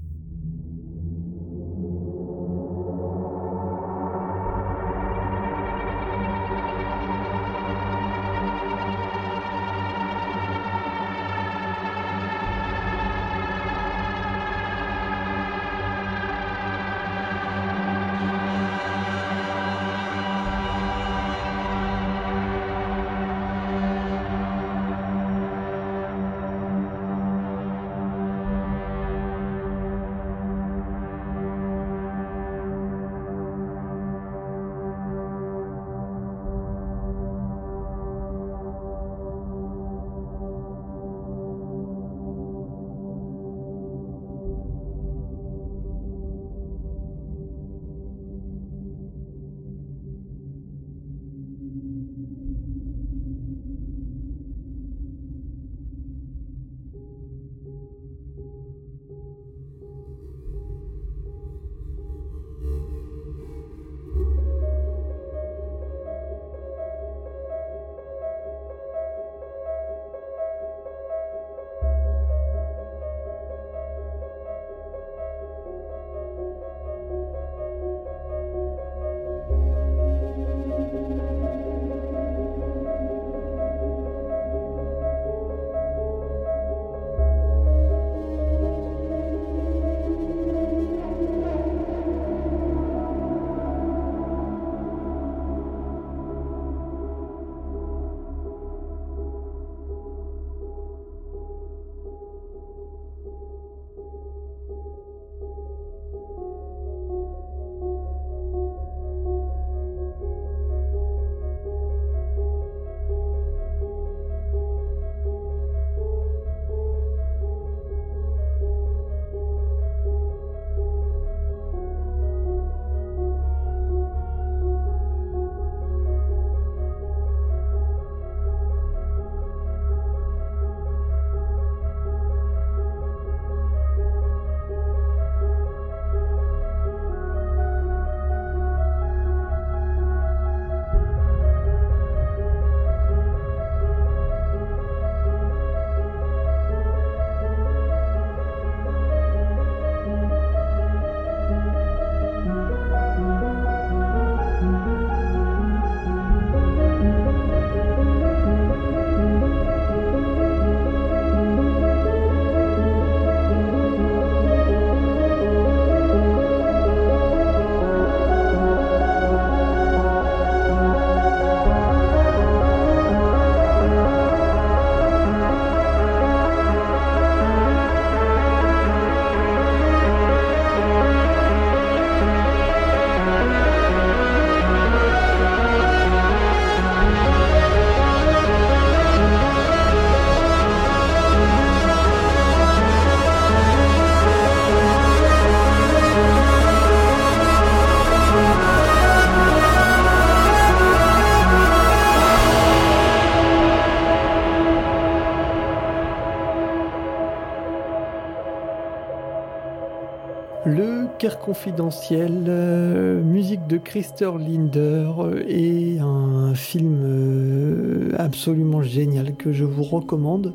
[211.28, 219.36] Le Caire confidentiel, euh, musique de Christer Linder euh, et un film euh, absolument génial
[219.36, 220.54] que je vous recommande.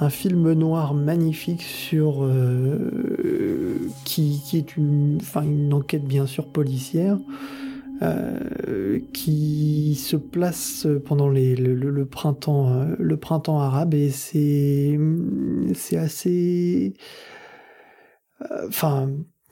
[0.00, 2.28] Un film noir magnifique sur
[4.04, 7.18] qui, est une, enfin, enquête bien sûr policière
[9.12, 14.98] qui se place pendant le, printemps arabe et c'est
[15.96, 16.94] assez
[18.66, 19.08] enfin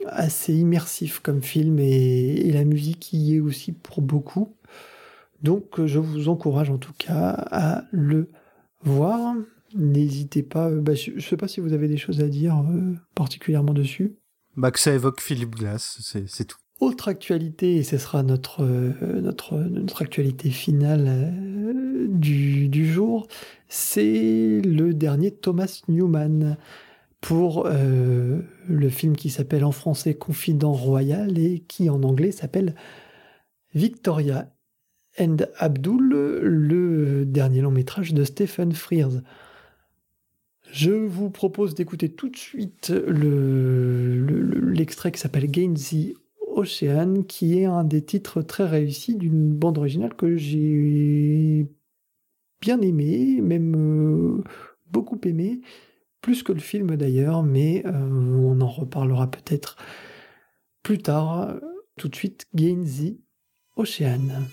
[0.07, 4.55] assez immersif comme film et, et la musique y est aussi pour beaucoup.
[5.43, 8.31] Donc euh, je vous encourage en tout cas à le
[8.83, 9.35] voir.
[9.75, 12.59] N'hésitez pas, euh, bah, je ne sais pas si vous avez des choses à dire
[12.59, 14.17] euh, particulièrement dessus.
[14.57, 16.59] Bah, que ça évoque Philippe Glass, c'est c'est tout.
[16.81, 23.29] Autre actualité, et ce sera notre, euh, notre, notre actualité finale euh, du, du jour,
[23.69, 26.57] c'est le dernier Thomas Newman
[27.21, 32.75] pour euh, le film qui s'appelle en français Confident Royal et qui en anglais s'appelle
[33.75, 34.53] Victoria
[35.19, 36.09] and Abdul,
[36.43, 39.21] le dernier long métrage de Stephen Frears.
[40.73, 46.15] Je vous propose d'écouter tout de suite le- le- le- l'extrait qui s'appelle Gainsey
[46.47, 51.67] Ocean, qui est un des titres très réussis d'une bande originale que j'ai
[52.61, 54.45] bien aimé, même euh,
[54.91, 55.61] beaucoup aimé,
[56.21, 59.77] plus que le film d'ailleurs, mais euh, on en reparlera peut-être
[60.83, 61.55] plus tard.
[61.97, 63.19] Tout de suite, Gainsey
[63.77, 64.47] Ocean.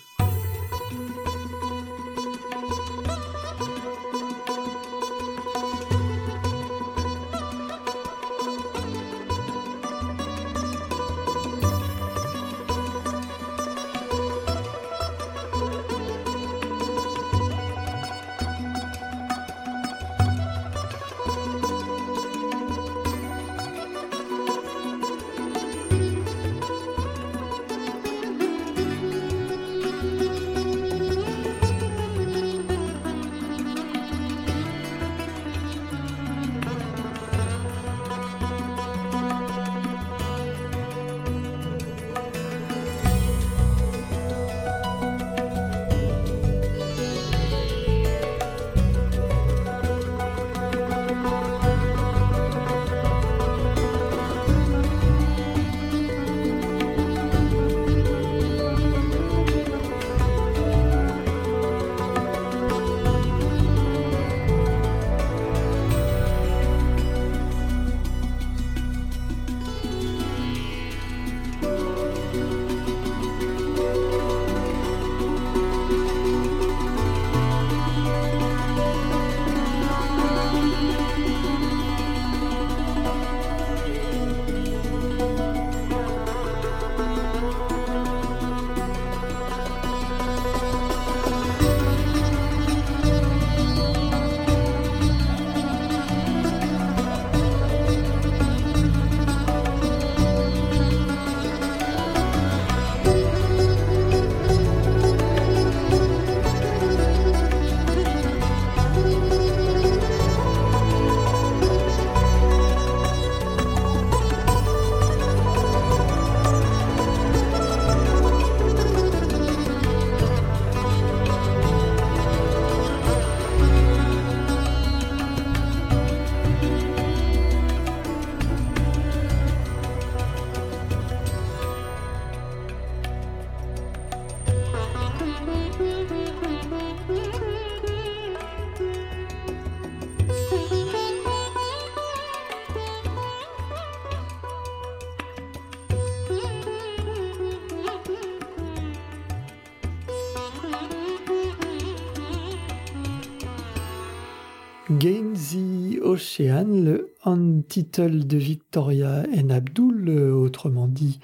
[156.40, 161.20] Le Untitled de Victoria and Abdul, autrement dit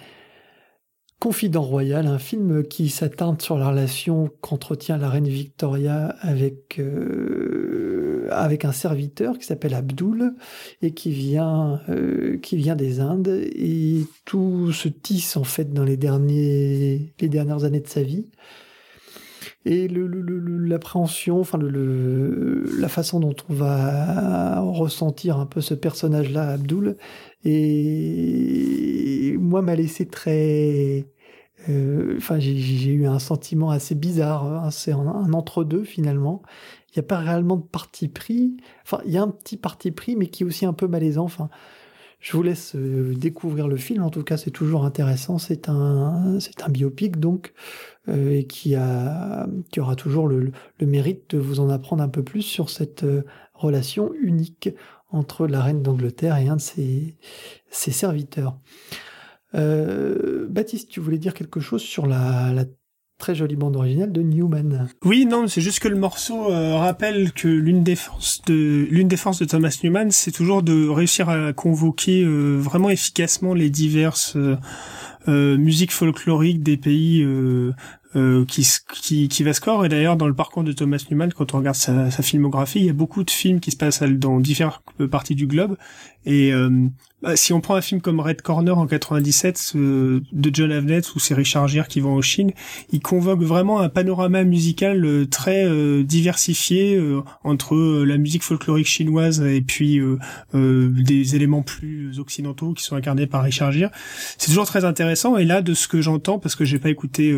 [1.20, 8.28] Confident Royal, un film qui s'attarde sur la relation qu'entretient la reine Victoria avec, euh,
[8.30, 10.34] un serviteur qui s'appelle Abdul
[10.82, 13.40] et qui vient, euh, qui vient des Indes.
[13.56, 18.26] Et tout se tisse en fait dans les, derniers, les dernières années de sa vie.
[19.66, 26.50] Et l'appréhension, enfin le, le- la façon dont on va ressentir un peu ce personnage-là,
[26.50, 26.98] Abdul,
[27.46, 31.06] et moi m'a laissé très,
[31.70, 36.42] euh, enfin j'ai j'ai eu un sentiment assez bizarre, hein, c'est un, un entre-deux finalement.
[36.96, 38.58] Il n'y a pas réellement de parti pris.
[38.86, 41.24] Enfin, il y a un petit parti pris, mais qui est aussi un peu malaisant.
[41.26, 41.50] Enfin,
[42.20, 44.04] Je vous laisse euh, découvrir le film.
[44.04, 45.38] En tout cas, c'est toujours intéressant.
[45.40, 50.88] C'est un, c'est un biopic donc, euh, et qui a, qui aura toujours le, le
[50.88, 53.24] mérite de vous en apprendre un peu plus sur cette euh,
[53.54, 54.70] relation unique
[55.10, 57.16] entre la reine d'Angleterre et un de ses,
[57.70, 58.58] ses serviteurs.
[59.56, 62.66] Euh, Baptiste, tu voulais dire quelque chose sur la, la
[63.20, 64.90] très jolie bande originale de Newman.
[65.06, 69.08] Oui, non, c'est juste que le morceau euh, rappelle que l'une des forces de l'une
[69.08, 73.70] des forces de Thomas Newman, c'est toujours de réussir à convoquer euh, vraiment efficacement les
[73.70, 74.36] diverses
[75.28, 77.72] euh, musiques folkloriques des pays euh,
[78.16, 79.86] euh, qui, qui, qui va score.
[79.86, 82.86] Et d'ailleurs, dans le parcours de Thomas Newman, quand on regarde sa, sa filmographie, il
[82.86, 85.78] y a beaucoup de films qui se passent dans différentes parties du globe.
[86.26, 86.88] Et euh,
[87.24, 91.00] bah, si on prend un film comme Red Corner en 97 euh, de John Avnet
[91.16, 92.52] ou c'est Richard Gere qui vont en Chine,
[92.92, 98.44] il convoque vraiment un panorama musical euh, très euh, diversifié euh, entre euh, la musique
[98.44, 100.02] folklorique chinoise et puis
[100.54, 103.90] des éléments plus occidentaux qui sont incarnés par Richard Gere.
[104.38, 105.38] C'est toujours très intéressant.
[105.38, 107.34] Et là, de ce que j'entends, parce que j'ai pas écouté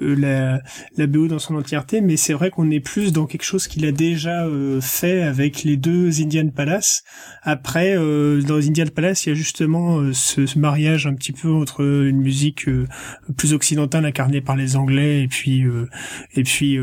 [0.00, 0.60] la,
[0.96, 3.86] la BO dans son entièreté, mais c'est vrai qu'on est plus dans quelque chose qu'il
[3.86, 4.46] a déjà
[4.80, 7.04] fait avec les deux Indian Palace.
[7.42, 11.52] Après, dans Indian Palace, il y a justement euh, ce, ce, mariage un petit peu
[11.52, 12.86] entre une musique euh,
[13.36, 15.86] plus occidentale incarnée par les Anglais et puis euh,
[16.34, 16.78] et puis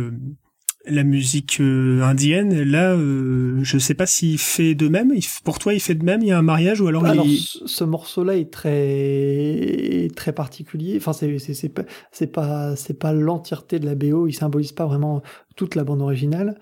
[0.88, 2.62] la musique indienne.
[2.62, 5.12] Là, je sais pas s'il fait de même.
[5.44, 6.22] pour toi, il fait de même?
[6.22, 7.40] Il y a un mariage ou alors, alors il...
[7.40, 10.98] ce morceau-là est très très particulier.
[10.98, 14.28] Enfin, c'est c'est pas c'est pas c'est pas l'entièreté de la BO.
[14.28, 15.24] Il symbolise pas vraiment
[15.56, 16.60] toute la bande originale.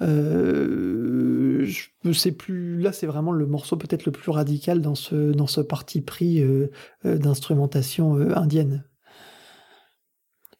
[0.00, 0.62] Euh,
[2.12, 2.78] sais plus.
[2.78, 6.42] Là, c'est vraiment le morceau peut-être le plus radical dans ce dans ce parti pris
[6.42, 6.70] euh,
[7.04, 8.84] euh, d'instrumentation euh, indienne.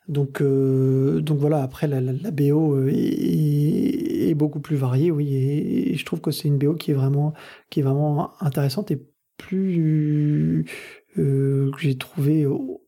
[0.08, 1.62] Donc donc voilà.
[1.62, 2.00] Après, la,
[2.32, 5.34] BO est, beaucoup plus variée, oui.
[5.34, 7.34] Et, je trouve que c'est une BO qui est vraiment
[7.70, 9.00] qui est vraiment intéressante et
[9.38, 10.66] plus
[11.14, 12.46] que j'ai trouvé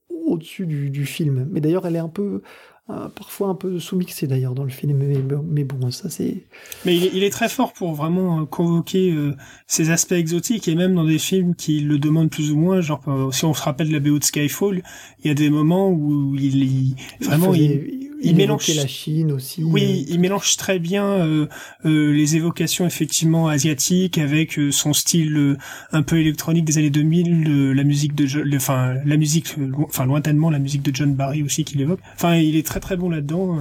[0.09, 1.49] au-dessus du, film.
[1.51, 2.43] Mais d'ailleurs, elle est un peu
[2.91, 6.45] euh, parfois un peu sous-mixé d'ailleurs dans le film, mais, mais bon, ça c'est.
[6.85, 9.35] Mais il est, il est, très fort pour vraiment euh, convoquer euh,
[9.67, 12.83] ces aspects exotiques et même dans des films qui le demandent plus ou moins.
[12.83, 14.83] Genre, euh, si on se rappelle la BO de Skyfall,
[15.21, 18.87] il y a des moments où il, il vraiment il, faisait, il, il mélange la
[18.87, 19.63] Chine aussi.
[19.63, 21.47] Oui, il mélange très bien euh,
[21.85, 25.57] euh, les évocations effectivement asiatiques avec euh, son style
[25.93, 30.59] un peu électronique des années 2000, la musique de, enfin la musique, enfin lointainement la
[30.59, 32.01] musique de John Barry aussi qu'il évoque.
[32.15, 33.59] Enfin, il est très très bon là-dedans.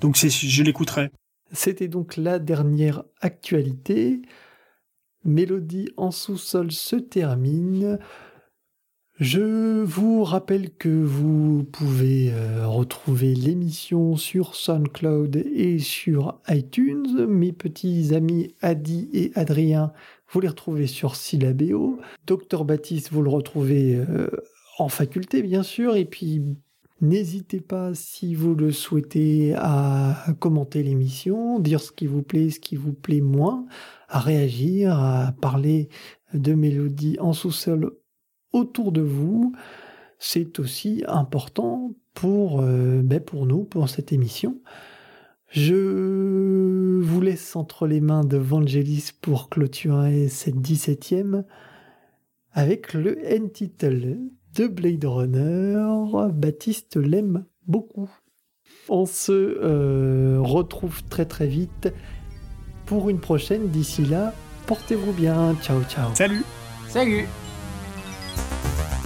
[0.00, 1.10] donc c'est, je l'écouterai.
[1.52, 4.22] C'était donc la dernière actualité.
[5.24, 7.98] Mélodie en sous-sol se termine.
[9.20, 17.26] Je vous rappelle que vous pouvez euh, retrouver l'émission sur SoundCloud et sur iTunes.
[17.26, 19.92] Mes petits amis Adi et Adrien,
[20.30, 22.00] vous les retrouvez sur Syllabéo.
[22.26, 24.30] Docteur Baptiste, vous le retrouvez euh,
[24.78, 25.96] en faculté, bien sûr.
[25.96, 26.42] Et puis,
[27.02, 32.58] n'hésitez pas, si vous le souhaitez, à commenter l'émission, dire ce qui vous plaît, ce
[32.58, 33.66] qui vous plaît moins,
[34.08, 35.90] à réagir, à parler
[36.32, 37.99] de mélodies en sous-sol
[38.52, 39.54] autour de vous,
[40.18, 44.58] c'est aussi important pour, euh, ben pour nous, pour cette émission.
[45.50, 51.44] Je vous laisse entre les mains de Vangelis pour clôturer cette 17e
[52.52, 54.18] avec le end-title
[54.54, 55.82] de Blade Runner.
[56.32, 58.10] Baptiste l'aime beaucoup.
[58.88, 61.92] On se euh, retrouve très très vite
[62.86, 63.68] pour une prochaine.
[63.68, 64.34] D'ici là,
[64.66, 65.56] portez-vous bien.
[65.62, 66.14] Ciao ciao.
[66.14, 66.44] Salut.
[66.88, 67.26] Salut.
[68.36, 68.99] Bye.